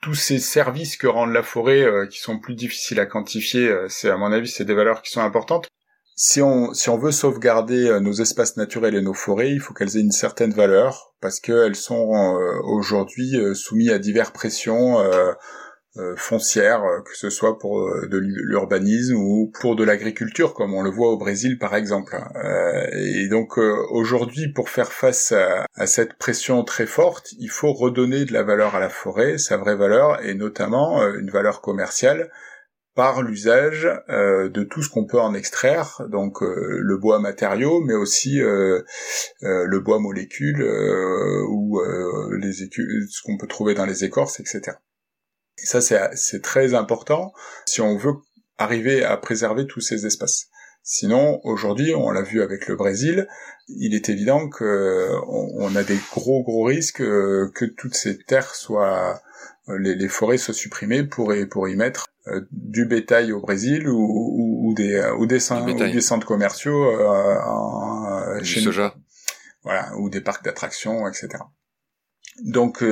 tous 0.02 0.16
ces 0.16 0.40
services 0.40 0.98
que 0.98 1.08
rend 1.08 1.26
la 1.26 1.44
forêt 1.44 1.82
euh, 1.82 2.08
qui 2.08 2.20
sont 2.20 2.40
plus 2.40 2.56
difficiles 2.56 3.00
à 3.00 3.06
quantifier, 3.06 3.68
euh, 3.68 3.88
c'est 3.90 4.10
à 4.10 4.18
mon 4.18 4.32
avis 4.32 4.48
c'est 4.48 4.66
des 4.66 4.74
valeurs 4.74 5.02
qui 5.02 5.12
sont 5.12 5.22
importantes. 5.22 5.68
Si 6.16 6.42
on 6.42 6.74
si 6.74 6.90
on 6.90 6.98
veut 6.98 7.12
sauvegarder 7.12 7.88
euh, 7.88 8.00
nos 8.00 8.14
espaces 8.14 8.58
naturels 8.58 8.96
et 8.96 9.02
nos 9.02 9.14
forêts, 9.14 9.52
il 9.52 9.60
faut 9.60 9.74
qu'elles 9.74 9.98
aient 9.98 10.02
une 10.02 10.12
certaine 10.12 10.54
valeur 10.54 11.14
parce 11.22 11.40
qu'elles 11.40 11.76
sont 11.76 12.38
aujourd'hui 12.64 13.36
soumises 13.54 13.92
à 13.92 14.00
diverses 14.00 14.32
pressions 14.32 14.98
foncière, 16.16 16.84
euh, 16.84 17.02
que 17.02 17.16
ce 17.16 17.30
soit 17.30 17.58
pour 17.58 17.80
euh, 17.82 18.08
de 18.08 18.18
l'urbanisme 18.18 19.16
ou 19.16 19.52
pour 19.60 19.76
de 19.76 19.84
l'agriculture, 19.84 20.54
comme 20.54 20.74
on 20.74 20.82
le 20.82 20.90
voit 20.90 21.10
au 21.10 21.18
Brésil 21.18 21.58
par 21.58 21.76
exemple. 21.76 22.18
et 22.94 23.28
donc 23.28 23.58
aujourd'hui, 23.58 24.52
pour 24.52 24.70
faire 24.70 24.92
face 24.92 25.32
à, 25.32 25.88
cette 25.88 26.16
pression 26.16 26.64
très 26.64 26.86
forte, 26.86 27.34
il 27.40 27.50
faut 27.50 27.74
redonner 27.74 28.26
de 28.26 28.34
la 28.34 28.44
valeur 28.44 28.76
à 28.76 28.80
la 28.80 28.90
forêt, 28.90 29.38
sa 29.38 29.58
vraie 29.58 29.76
valeur, 29.76 30.24
et 30.24 30.34
notamment 30.34 31.02
une 31.14 31.30
valeur 31.30 31.62
commerciale 31.62 32.32
par 32.96 33.22
l'usage 33.22 33.88
de 34.10 34.64
tout 34.64 34.82
ce 34.82 34.90
qu'on 34.90 35.06
peut 35.06 35.20
en 35.20 35.34
extraire, 35.34 36.02
donc 36.10 36.42
le 36.42 36.98
bois 36.98 37.20
matériau, 37.20 37.82
mais 37.82 37.96
aussi 37.96 38.40
le 38.40 39.80
bois 39.80 40.00
molécule 40.00 40.64
ou 41.50 41.82
les 42.40 42.54
ce 42.54 43.22
qu'on 43.24 43.38
peut 43.38 43.48
trouver 43.48 43.74
dans 43.74 43.86
les 43.86 44.04
écorces, 44.04 44.40
etc. 44.40 44.78
Et 45.62 45.66
ça, 45.66 45.82
c'est 45.82 46.42
très 46.42 46.74
important 46.74 47.34
si 47.66 47.82
on 47.82 47.98
veut 47.98 48.16
arriver 48.58 49.04
à 49.04 49.18
préserver 49.18 49.66
tous 49.68 49.82
ces 49.82 50.06
espaces. 50.06 50.48
Sinon, 50.84 51.40
aujourd'hui, 51.44 51.94
on 51.94 52.10
l'a 52.10 52.22
vu 52.22 52.42
avec 52.42 52.68
le 52.68 52.76
Brésil, 52.76 53.28
il 53.68 53.94
est 53.94 54.10
évident 54.10 54.50
qu'on 54.50 55.76
a 55.76 55.84
des 55.84 56.00
gros 56.12 56.44
gros 56.44 56.64
risques 56.64 57.02
euh, 57.02 57.52
que 57.54 57.66
toutes 57.66 57.96
ces 57.96 58.18
terres 58.18 58.56
soient, 58.56 59.22
euh, 59.68 59.78
les, 59.78 60.08
forêts 60.08 60.38
soient 60.38 60.54
supprimées 60.54 61.04
pour 61.04 61.36
y, 61.36 61.46
pour 61.46 61.70
y 61.70 61.76
mettre 61.76 62.08
euh, 62.28 62.42
du 62.52 62.86
bétail 62.86 63.32
au 63.32 63.40
Brésil 63.40 63.88
ou, 63.88 64.74
des 64.76 65.00
ou 65.20 65.26
des, 65.26 65.40
centres 65.40 66.26
commerciaux 66.26 66.92
chez 68.42 68.62
soja. 68.62 68.96
Voilà, 69.64 69.92
ou 69.98 70.10
des 70.10 70.22
parcs 70.22 70.44
d'attractions, 70.44 71.08
etc. 71.08 71.44
Donc 72.44 72.84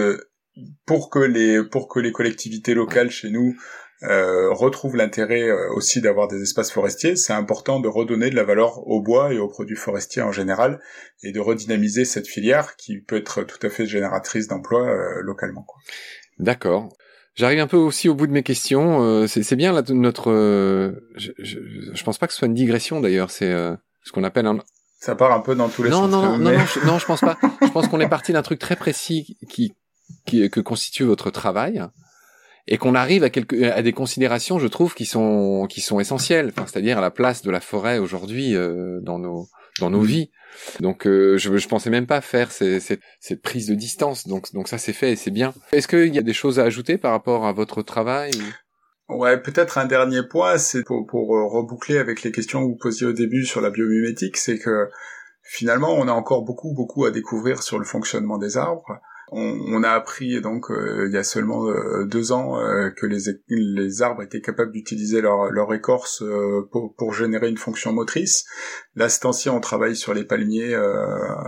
pour 0.86 1.10
que 1.10 1.20
les 1.20 1.64
pour 1.64 1.88
que 1.88 2.00
les 2.00 2.12
collectivités 2.12 2.74
locales 2.74 3.12
chez 3.12 3.30
nous 3.30 3.56
euh, 4.04 4.54
retrouvent 4.54 4.96
l'intérêt 4.96 5.50
euh, 5.50 5.74
aussi 5.74 6.02
d'avoir 6.02 6.28
des 6.28 6.44
espaces 6.44 6.72
forestiers, 6.72 7.16
c'est 7.16 7.34
important 7.34 7.80
de 7.80 7.88
redonner 7.88 8.30
de 8.30 8.36
la 8.36 8.44
valeur 8.44 8.88
au 8.88 9.02
bois 9.02 9.34
et 9.34 9.40
aux 9.40 9.48
produits 9.48 9.76
forestiers 9.76 10.22
en 10.22 10.32
général 10.32 10.80
et 11.24 11.32
de 11.32 11.40
redynamiser 11.40 12.06
cette 12.06 12.28
filière 12.28 12.76
qui 12.76 13.00
peut 13.00 13.18
être 13.18 13.42
tout 13.42 13.58
à 13.66 13.70
fait 13.70 13.88
génératrice 13.88 14.48
d'emplois 14.48 14.88
euh, 14.88 15.22
localement. 15.24 15.66
D'accord. 16.38 16.90
J'arrive 17.34 17.60
un 17.60 17.68
peu 17.68 17.78
aussi 17.78 18.08
au 18.08 18.14
bout 18.14 18.28
de 18.28 18.32
mes 18.32 18.44
questions. 18.44 19.02
Euh, 19.04 19.26
c'est 19.28 19.56
bien 19.56 19.74
là, 19.74 19.82
notre. 19.90 20.32
Je, 21.16 21.32
je, 21.40 21.60
je, 21.94 22.04
pense 22.04 22.20
pas 22.20 22.28
que 22.28 22.34
ce 22.34 22.40
soit 22.40 22.48
une 22.48 22.56
digression 22.56 23.00
d'ailleurs. 23.00 23.32
C'est 23.32 23.52
ce 23.52 24.12
qu'on 24.12 24.24
appelle 24.24 24.46
un. 24.46 24.60
Ça 25.00 25.16
part 25.16 25.32
un 25.32 25.40
peu 25.40 25.54
dans 25.56 25.70
tous 25.70 25.84
les 25.84 25.92
non, 25.92 26.04
sens. 26.04 26.12
Non, 26.12 26.22
non, 26.22 26.38
non, 26.38 26.52
non, 26.52 26.66
je, 26.66 26.86
non, 26.86 26.98
je 26.98 27.06
pense 27.06 27.22
pas. 27.22 27.38
je 27.62 27.70
pense 27.70 27.88
qu'on 27.88 28.00
est 28.00 28.10
parti 28.10 28.34
d'un 28.34 28.42
truc 28.42 28.58
très 28.58 28.76
précis 28.76 29.38
qui 29.50 29.74
qui, 30.26 30.50
que 30.50 30.60
constitue 30.60 31.04
votre 31.04 31.32
travail 31.32 31.84
et 32.68 32.78
qu'on 32.78 32.96
arrive 32.96 33.24
à, 33.24 33.30
quelques, 33.30 33.62
à 33.64 33.82
des 33.82 33.94
considérations, 33.94 34.60
je 34.60 34.68
trouve, 34.68 34.94
qui 34.94 35.06
sont 35.06 35.68
qui 35.70 35.82
sont 35.82 36.00
essentielles. 36.00 36.50
Enfin, 36.50 36.66
c'est-à-dire 36.68 36.98
à 36.98 37.02
la 37.02 37.12
place 37.12 37.42
de 37.42 37.50
la 37.50 37.62
forêt 37.62 37.98
aujourd'hui 37.98 38.56
euh, 38.56 39.00
dans 39.02 39.20
nos 39.20 39.48
dans 39.80 39.90
nos 39.90 40.02
vies. 40.02 40.32
Donc, 40.80 41.08
euh, 41.08 41.38
je 41.38 41.56
je 41.56 41.68
pensais 41.68 41.90
même 41.90 42.08
pas 42.08 42.20
faire 42.20 42.52
ces, 42.52 42.80
cette, 42.80 43.02
cette 43.20 43.42
prise 43.42 43.68
de 43.68 43.76
distance. 43.76 44.28
Donc 44.28 44.54
donc 44.54 44.68
ça 44.68 44.78
c'est 44.78 44.94
fait 44.94 45.14
et 45.14 45.16
c'est 45.16 45.32
bien. 45.32 45.54
Est-ce 45.72 45.88
qu'il 45.88 46.14
y 46.14 46.20
a 46.20 46.24
des 46.24 46.34
choses 46.34 46.60
à 46.60 46.64
ajouter 46.64 46.98
par 46.98 47.12
rapport 47.12 47.46
à 47.46 47.54
votre 47.54 47.82
travail 47.82 48.32
Ouais, 49.10 49.42
peut-être 49.42 49.78
un 49.78 49.86
dernier 49.86 50.22
point, 50.24 50.58
c'est 50.58 50.84
pour, 50.84 51.08
pour 51.08 51.34
euh, 51.38 51.48
reboucler 51.48 51.98
avec 51.98 52.24
les 52.24 52.32
questions 52.34 52.60
que 52.60 52.66
vous 52.66 52.76
posiez 52.76 53.08
au 53.08 53.14
début 53.14 53.46
sur 53.46 53.62
la 53.62 53.70
biomimétique, 53.70 54.36
c'est 54.36 54.60
que 54.60 54.90
finalement 55.44 55.94
on 55.94 56.10
a 56.10 56.12
encore 56.12 56.44
beaucoup 56.44 56.74
beaucoup 56.74 57.06
à 57.06 57.12
découvrir 57.12 57.64
sur 57.64 57.80
le 57.80 57.86
fonctionnement 57.86 58.38
des 58.38 58.58
arbres. 58.58 59.00
On, 59.30 59.84
a 59.84 59.90
appris 59.90 60.40
donc 60.40 60.72
euh, 60.72 61.08
il 61.10 61.14
y 61.14 61.18
a 61.18 61.24
seulement 61.24 61.68
euh, 61.68 62.06
deux 62.06 62.32
ans 62.32 62.58
euh, 62.60 62.92
que 62.92 63.06
les, 63.06 63.24
les 63.50 64.02
arbres 64.02 64.24
étaient 64.24 64.40
capables 64.40 64.72
d'utiliser 64.72 65.20
leur, 65.20 65.52
leur 65.52 65.74
écorce 65.74 66.24
pour, 66.72 66.96
pour, 66.96 67.14
générer 67.14 67.50
une 67.50 67.58
fonction 67.58 67.92
motrice. 67.92 68.46
Là, 68.96 69.10
ce 69.10 69.20
temps-ci, 69.20 69.50
on 69.50 69.60
travaille 69.60 69.98
sur 69.98 70.14
les 70.14 70.24
palmiers 70.24 70.74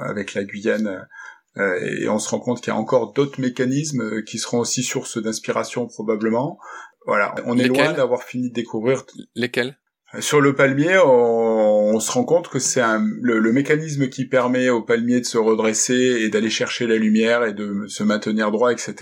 avec 0.01 0.33
la 0.33 0.43
Guyane 0.43 1.07
et 1.55 2.09
on 2.09 2.19
se 2.19 2.29
rend 2.29 2.39
compte 2.39 2.61
qu'il 2.61 2.71
y 2.71 2.75
a 2.75 2.79
encore 2.79 3.13
d'autres 3.13 3.39
mécanismes 3.39 4.23
qui 4.23 4.39
seront 4.39 4.59
aussi 4.59 4.83
source 4.83 5.21
d'inspiration 5.21 5.87
probablement. 5.87 6.59
Voilà, 7.05 7.33
on 7.45 7.57
est 7.57 7.67
loin 7.67 7.93
d'avoir 7.93 8.23
fini 8.23 8.49
de 8.49 8.53
découvrir. 8.53 9.05
Lesquels? 9.35 9.77
Sur 10.19 10.41
le 10.41 10.55
palmier, 10.55 10.97
on, 11.05 11.99
se 11.99 12.11
rend 12.11 12.23
compte 12.23 12.47
que 12.47 12.59
c'est 12.59 12.81
le, 13.21 13.39
le, 13.39 13.51
mécanisme 13.51 14.07
qui 14.07 14.25
permet 14.25 14.69
au 14.69 14.81
palmier 14.81 15.19
de 15.19 15.25
se 15.25 15.37
redresser 15.37 16.21
et 16.21 16.29
d'aller 16.29 16.49
chercher 16.49 16.87
la 16.87 16.95
lumière 16.95 17.43
et 17.43 17.53
de 17.53 17.85
se 17.87 18.03
maintenir 18.03 18.51
droit, 18.51 18.71
etc., 18.71 18.95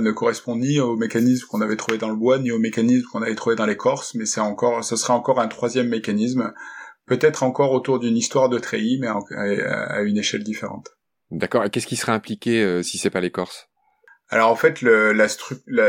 ne 0.00 0.10
correspond 0.12 0.56
ni 0.56 0.78
au 0.78 0.96
mécanisme 0.96 1.46
qu'on 1.48 1.62
avait 1.62 1.76
trouvé 1.76 1.98
dans 1.98 2.10
le 2.10 2.16
bois, 2.16 2.38
ni 2.38 2.52
au 2.52 2.58
mécanisme 2.58 3.06
qu'on 3.10 3.22
avait 3.22 3.34
trouvé 3.34 3.56
dans 3.56 3.66
l'écorce, 3.66 4.14
mais 4.14 4.26
c'est 4.26 4.40
encore, 4.40 4.84
ce 4.84 4.96
sera 4.96 5.14
encore 5.14 5.40
un 5.40 5.48
troisième 5.48 5.88
mécanisme, 5.88 6.52
peut-être 7.06 7.42
encore 7.42 7.72
autour 7.72 7.98
d'une 7.98 8.16
histoire 8.16 8.48
de 8.48 8.58
treillis, 8.58 8.98
mais 9.00 9.08
à, 9.08 10.02
une 10.02 10.18
échelle 10.18 10.44
différente. 10.44 10.90
D'accord. 11.30 11.64
Et 11.64 11.70
qu'est-ce 11.70 11.86
qui 11.86 11.96
serait 11.96 12.12
impliqué 12.12 12.62
euh, 12.62 12.82
si 12.82 12.98
c'est 12.98 13.10
pas 13.10 13.20
l'écorce 13.20 13.71
alors 14.32 14.50
en 14.50 14.56
fait, 14.56 14.80
le, 14.80 15.12
la, 15.12 15.26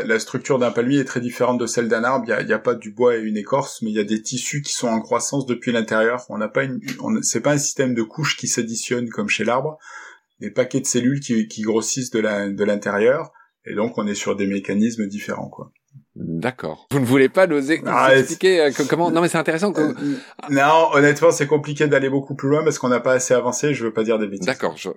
la, 0.03 0.19
structure 0.19 0.60
d'un 0.60 0.71
palmier 0.71 0.99
est 0.99 1.06
très 1.06 1.21
différente 1.21 1.58
de 1.62 1.65
celle 1.65 1.88
d'un 1.88 2.03
arbre. 2.03 2.25
Il 2.27 2.45
n'y 2.45 2.51
a, 2.51 2.56
a, 2.58 2.60
pas 2.60 2.75
du 2.75 2.91
bois 2.91 3.15
et 3.15 3.21
une 3.21 3.38
écorce, 3.38 3.82
mais 3.82 3.89
il 3.89 3.95
y 3.95 4.01
a 4.01 4.03
des 4.03 4.21
tissus 4.21 4.62
qui 4.62 4.73
sont 4.73 4.89
en 4.89 4.99
croissance 4.99 5.45
depuis 5.45 5.71
l'intérieur. 5.71 6.25
On 6.27 6.38
n'a 6.38 6.49
pas 6.49 6.65
une, 6.65 6.82
c'est 7.21 7.39
pas 7.39 7.53
un 7.53 7.58
système 7.58 7.93
de 7.93 8.03
couches 8.03 8.36
qui 8.36 8.49
s'additionnent 8.49 9.08
comme 9.08 9.29
chez 9.29 9.45
l'arbre. 9.45 9.77
Des 10.41 10.51
paquets 10.51 10.82
de 10.82 10.86
cellules 10.86 11.21
qui, 11.21 11.47
qui 11.47 11.62
grossissent 11.62 12.12
de 12.12 12.19
l'intérieur. 12.65 13.32
Et 13.65 13.75
donc, 13.75 13.97
on 13.97 14.06
est 14.08 14.13
sur 14.13 14.36
des 14.36 14.45
mécanismes 14.45 15.08
différents, 15.08 15.47
quoi. 15.47 15.71
D'accord. 16.15 16.88
Vous 16.91 16.99
ne 16.99 17.06
voulez 17.06 17.29
pas 17.29 17.47
nous 17.47 17.71
ah, 17.86 18.13
expliquer 18.13 18.60
euh, 18.60 18.71
comment 18.89 19.10
Non, 19.10 19.21
mais 19.21 19.29
c'est 19.29 19.38
intéressant. 19.38 19.71
Euh, 19.77 19.93
non, 20.49 20.89
honnêtement, 20.91 21.32
c'est 21.32 21.47
compliqué 21.47 21.88
d'aller 21.88 22.10
beaucoup 22.10 22.36
plus 22.36 22.49
loin 22.49 22.63
parce 22.63 22.77
qu'on 22.77 22.89
n'a 22.89 22.99
pas 22.99 23.13
assez 23.13 23.34
avancé. 23.34 23.73
Je 23.73 23.86
veux 23.86 23.93
pas 23.93 24.03
dire 24.03 24.19
des 24.19 24.27
bêtises. 24.27 24.45
D'accord. 24.45 24.75
Je... 24.75 24.89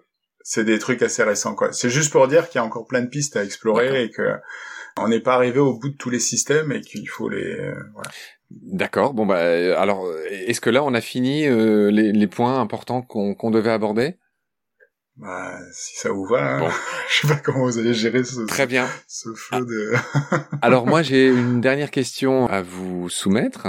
C'est 0.48 0.62
des 0.62 0.78
trucs 0.78 1.02
assez 1.02 1.24
récents, 1.24 1.56
quoi. 1.56 1.72
C'est 1.72 1.90
juste 1.90 2.12
pour 2.12 2.28
dire 2.28 2.48
qu'il 2.48 2.60
y 2.60 2.62
a 2.62 2.64
encore 2.64 2.86
plein 2.86 3.00
de 3.00 3.08
pistes 3.08 3.36
à 3.36 3.42
explorer 3.42 4.04
et 4.04 4.10
que 4.12 4.36
on 4.96 5.08
n'est 5.08 5.20
pas 5.20 5.34
arrivé 5.34 5.58
au 5.58 5.76
bout 5.76 5.88
de 5.88 5.96
tous 5.96 6.08
les 6.08 6.20
systèmes 6.20 6.70
et 6.70 6.82
qu'il 6.82 7.08
faut 7.08 7.28
les. 7.28 7.58
Euh, 7.58 7.74
voilà. 7.92 8.10
D'accord. 8.50 9.12
Bon 9.12 9.26
bah 9.26 9.40
alors, 9.76 10.08
est-ce 10.30 10.60
que 10.60 10.70
là 10.70 10.84
on 10.84 10.94
a 10.94 11.00
fini 11.00 11.48
les, 11.48 12.12
les, 12.12 12.26
points 12.28 12.60
importants 12.60 13.02
qu'on 13.02 13.50
devait 13.50 13.72
aborder? 13.72 14.18
Bah, 15.16 15.58
si 15.72 15.96
ça 15.96 16.10
vous 16.10 16.26
va, 16.26 16.58
hein. 16.58 16.70
je 17.08 17.26
sais 17.26 17.34
pas 17.34 17.40
comment 17.40 17.64
vous 17.64 17.78
allez 17.78 17.94
gérer 17.94 18.22
ce, 18.22 18.42
Très 18.42 18.66
bien. 18.66 18.86
ce 19.08 19.30
feu 19.34 19.64
de... 19.64 19.94
Alors 20.60 20.86
moi, 20.86 21.00
j'ai 21.00 21.28
une 21.28 21.62
dernière 21.62 21.90
question 21.90 22.46
à 22.48 22.60
vous 22.60 23.08
soumettre, 23.08 23.66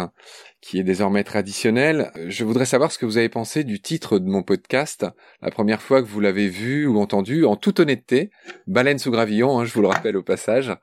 qui 0.62 0.80
est 0.80 0.84
désormais 0.84 1.24
traditionnelle. 1.24 2.12
Je 2.28 2.44
voudrais 2.44 2.66
savoir 2.66 2.92
ce 2.92 2.98
que 2.98 3.06
vous 3.06 3.18
avez 3.18 3.30
pensé 3.30 3.64
du 3.64 3.82
titre 3.82 4.20
de 4.20 4.28
mon 4.28 4.44
podcast, 4.44 5.06
la 5.42 5.52
première 5.52 5.82
fois 5.82 6.02
que 6.02 6.08
vous 6.08 6.20
l'avez 6.20 6.50
vu 6.50 6.88
ou 6.88 7.00
entendu, 7.00 7.46
en 7.46 7.56
toute 7.56 7.80
honnêteté, 7.80 8.32
Baleine 8.66 9.00
sous 9.00 9.12
gravillon, 9.12 9.60
hein, 9.60 9.66
je 9.66 9.74
vous 9.74 9.82
le 9.82 9.88
rappelle 9.88 10.18
au 10.18 10.24
passage. 10.24 10.76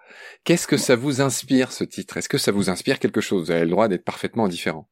Qu'est-ce 0.45 0.67
que 0.67 0.77
ça 0.77 0.97
vous 0.97 1.21
inspire, 1.21 1.73
ce 1.73 1.85
titre? 1.85 2.17
Est-ce 2.17 2.29
que 2.29 2.39
ça 2.39 2.53
vous 2.53 2.71
inspire 2.71 2.99
quelque 2.99 3.21
chose? 3.21 3.47
Vous 3.47 3.51
avez 3.51 3.65
le 3.65 3.71
droit 3.71 3.89
d'être 3.89 4.05
parfaitement 4.05 4.49
différent. 4.49 4.89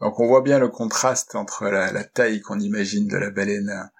Donc 0.00 0.18
on 0.18 0.26
voit 0.26 0.42
bien 0.42 0.58
le 0.58 0.68
contraste 0.68 1.34
entre 1.34 1.64
la, 1.66 1.92
la 1.92 2.04
taille 2.04 2.40
qu'on 2.40 2.58
imagine 2.58 3.06
de 3.06 3.16
la 3.16 3.30
baleine 3.30 3.90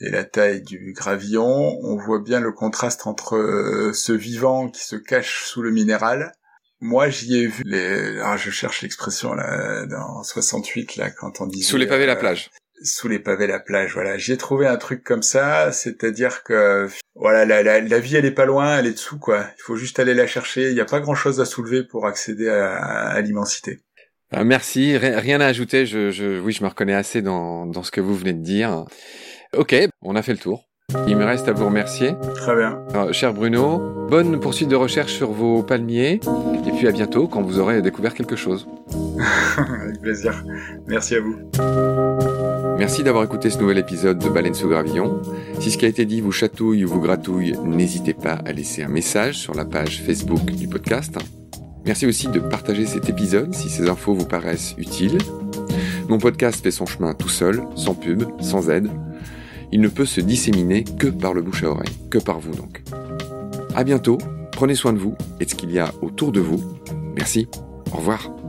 et 0.00 0.10
la 0.10 0.24
taille 0.24 0.62
du 0.62 0.92
gravillon, 0.96 1.78
on 1.82 1.96
voit 1.96 2.20
bien 2.20 2.40
le 2.40 2.52
contraste 2.52 3.06
entre 3.06 3.36
euh, 3.36 3.92
ce 3.92 4.12
vivant 4.12 4.70
qui 4.70 4.84
se 4.84 4.96
cache 4.96 5.44
sous 5.44 5.62
le 5.62 5.70
minéral. 5.70 6.32
Moi, 6.80 7.10
j'y 7.10 7.36
ai 7.36 7.46
vu 7.46 7.62
les, 7.66 8.18
ah, 8.20 8.36
je 8.36 8.50
cherche 8.50 8.82
l'expression 8.82 9.34
là, 9.34 9.84
dans 9.86 10.22
68 10.22 10.96
là, 10.96 11.10
quand 11.10 11.40
on 11.40 11.46
dit 11.46 11.62
sous 11.62 11.76
les 11.76 11.86
pavés 11.86 12.06
la 12.06 12.14
euh, 12.14 12.20
plage. 12.20 12.50
Sous 12.82 13.08
les 13.08 13.18
pavés 13.18 13.46
la 13.46 13.60
plage, 13.60 13.92
voilà. 13.92 14.16
J'ai 14.16 14.38
trouvé 14.38 14.66
un 14.66 14.78
truc 14.78 15.04
comme 15.04 15.22
ça, 15.22 15.72
c'est-à-dire 15.72 16.42
que 16.42 16.88
voilà, 17.14 17.44
la, 17.44 17.62
la, 17.62 17.80
la, 17.80 17.98
vie 17.98 18.16
elle 18.16 18.24
est 18.24 18.30
pas 18.30 18.46
loin, 18.46 18.78
elle 18.78 18.86
est 18.86 18.92
dessous 18.92 19.18
quoi. 19.18 19.46
Il 19.58 19.62
faut 19.62 19.76
juste 19.76 19.98
aller 19.98 20.14
la 20.14 20.26
chercher. 20.26 20.70
Il 20.70 20.74
n'y 20.74 20.80
a 20.80 20.86
pas 20.86 21.00
grand-chose 21.00 21.38
à 21.40 21.44
soulever 21.44 21.84
pour 21.84 22.06
accéder 22.06 22.48
à, 22.48 22.78
à 22.78 23.20
l'immensité. 23.20 23.80
Ah, 24.32 24.44
merci, 24.44 24.96
rien 24.96 25.40
à 25.40 25.46
ajouter. 25.46 25.84
Je, 25.84 26.10
je, 26.10 26.40
oui, 26.40 26.52
je 26.52 26.62
me 26.62 26.68
reconnais 26.68 26.94
assez 26.94 27.20
dans, 27.20 27.66
dans 27.66 27.82
ce 27.82 27.90
que 27.90 28.00
vous 28.00 28.16
venez 28.16 28.32
de 28.32 28.42
dire. 28.42 28.86
Ok, 29.54 29.74
on 30.00 30.16
a 30.16 30.22
fait 30.22 30.32
le 30.32 30.38
tour. 30.38 30.69
Il 31.06 31.16
me 31.16 31.24
reste 31.24 31.48
à 31.48 31.52
vous 31.52 31.66
remercier. 31.66 32.14
Très 32.34 32.56
bien. 32.56 32.78
cher 33.12 33.32
Bruno, 33.32 33.78
bonne 34.08 34.40
poursuite 34.40 34.68
de 34.68 34.76
recherche 34.76 35.12
sur 35.12 35.30
vos 35.30 35.62
palmiers. 35.62 36.20
Et 36.66 36.72
puis 36.72 36.88
à 36.88 36.92
bientôt 36.92 37.28
quand 37.28 37.42
vous 37.42 37.58
aurez 37.58 37.82
découvert 37.82 38.14
quelque 38.14 38.36
chose. 38.36 38.66
Avec 39.56 40.00
plaisir. 40.00 40.44
Merci 40.86 41.16
à 41.16 41.20
vous. 41.20 41.36
Merci 42.78 43.02
d'avoir 43.02 43.24
écouté 43.24 43.50
ce 43.50 43.58
nouvel 43.58 43.78
épisode 43.78 44.18
de 44.18 44.28
Baleine 44.28 44.54
sous 44.54 44.68
gravillon. 44.68 45.20
Si 45.60 45.70
ce 45.70 45.78
qui 45.78 45.84
a 45.84 45.88
été 45.88 46.06
dit 46.06 46.20
vous 46.20 46.32
chatouille 46.32 46.84
ou 46.84 46.88
vous 46.88 47.00
gratouille, 47.00 47.54
n'hésitez 47.64 48.14
pas 48.14 48.38
à 48.44 48.52
laisser 48.52 48.82
un 48.82 48.88
message 48.88 49.36
sur 49.36 49.54
la 49.54 49.64
page 49.64 50.02
Facebook 50.02 50.44
du 50.44 50.66
podcast. 50.66 51.16
Merci 51.84 52.06
aussi 52.06 52.28
de 52.28 52.40
partager 52.40 52.86
cet 52.86 53.08
épisode 53.08 53.54
si 53.54 53.68
ces 53.68 53.88
infos 53.88 54.14
vous 54.14 54.26
paraissent 54.26 54.74
utiles. 54.78 55.18
Mon 56.08 56.18
podcast 56.18 56.62
fait 56.62 56.70
son 56.70 56.86
chemin 56.86 57.14
tout 57.14 57.28
seul, 57.28 57.62
sans 57.76 57.94
pub, 57.94 58.24
sans 58.40 58.70
aide 58.70 58.90
il 59.72 59.80
ne 59.80 59.88
peut 59.88 60.06
se 60.06 60.20
disséminer 60.20 60.84
que 60.84 61.06
par 61.06 61.34
le 61.34 61.42
bouche 61.42 61.64
à 61.64 61.70
oreille, 61.70 61.96
que 62.10 62.18
par 62.18 62.40
vous 62.40 62.54
donc. 62.54 62.82
À 63.74 63.84
bientôt, 63.84 64.18
prenez 64.52 64.74
soin 64.74 64.92
de 64.92 64.98
vous 64.98 65.16
et 65.40 65.44
de 65.44 65.50
ce 65.50 65.54
qu'il 65.54 65.70
y 65.70 65.78
a 65.78 65.92
autour 66.02 66.32
de 66.32 66.40
vous. 66.40 66.62
Merci, 67.14 67.48
au 67.92 67.98
revoir. 67.98 68.39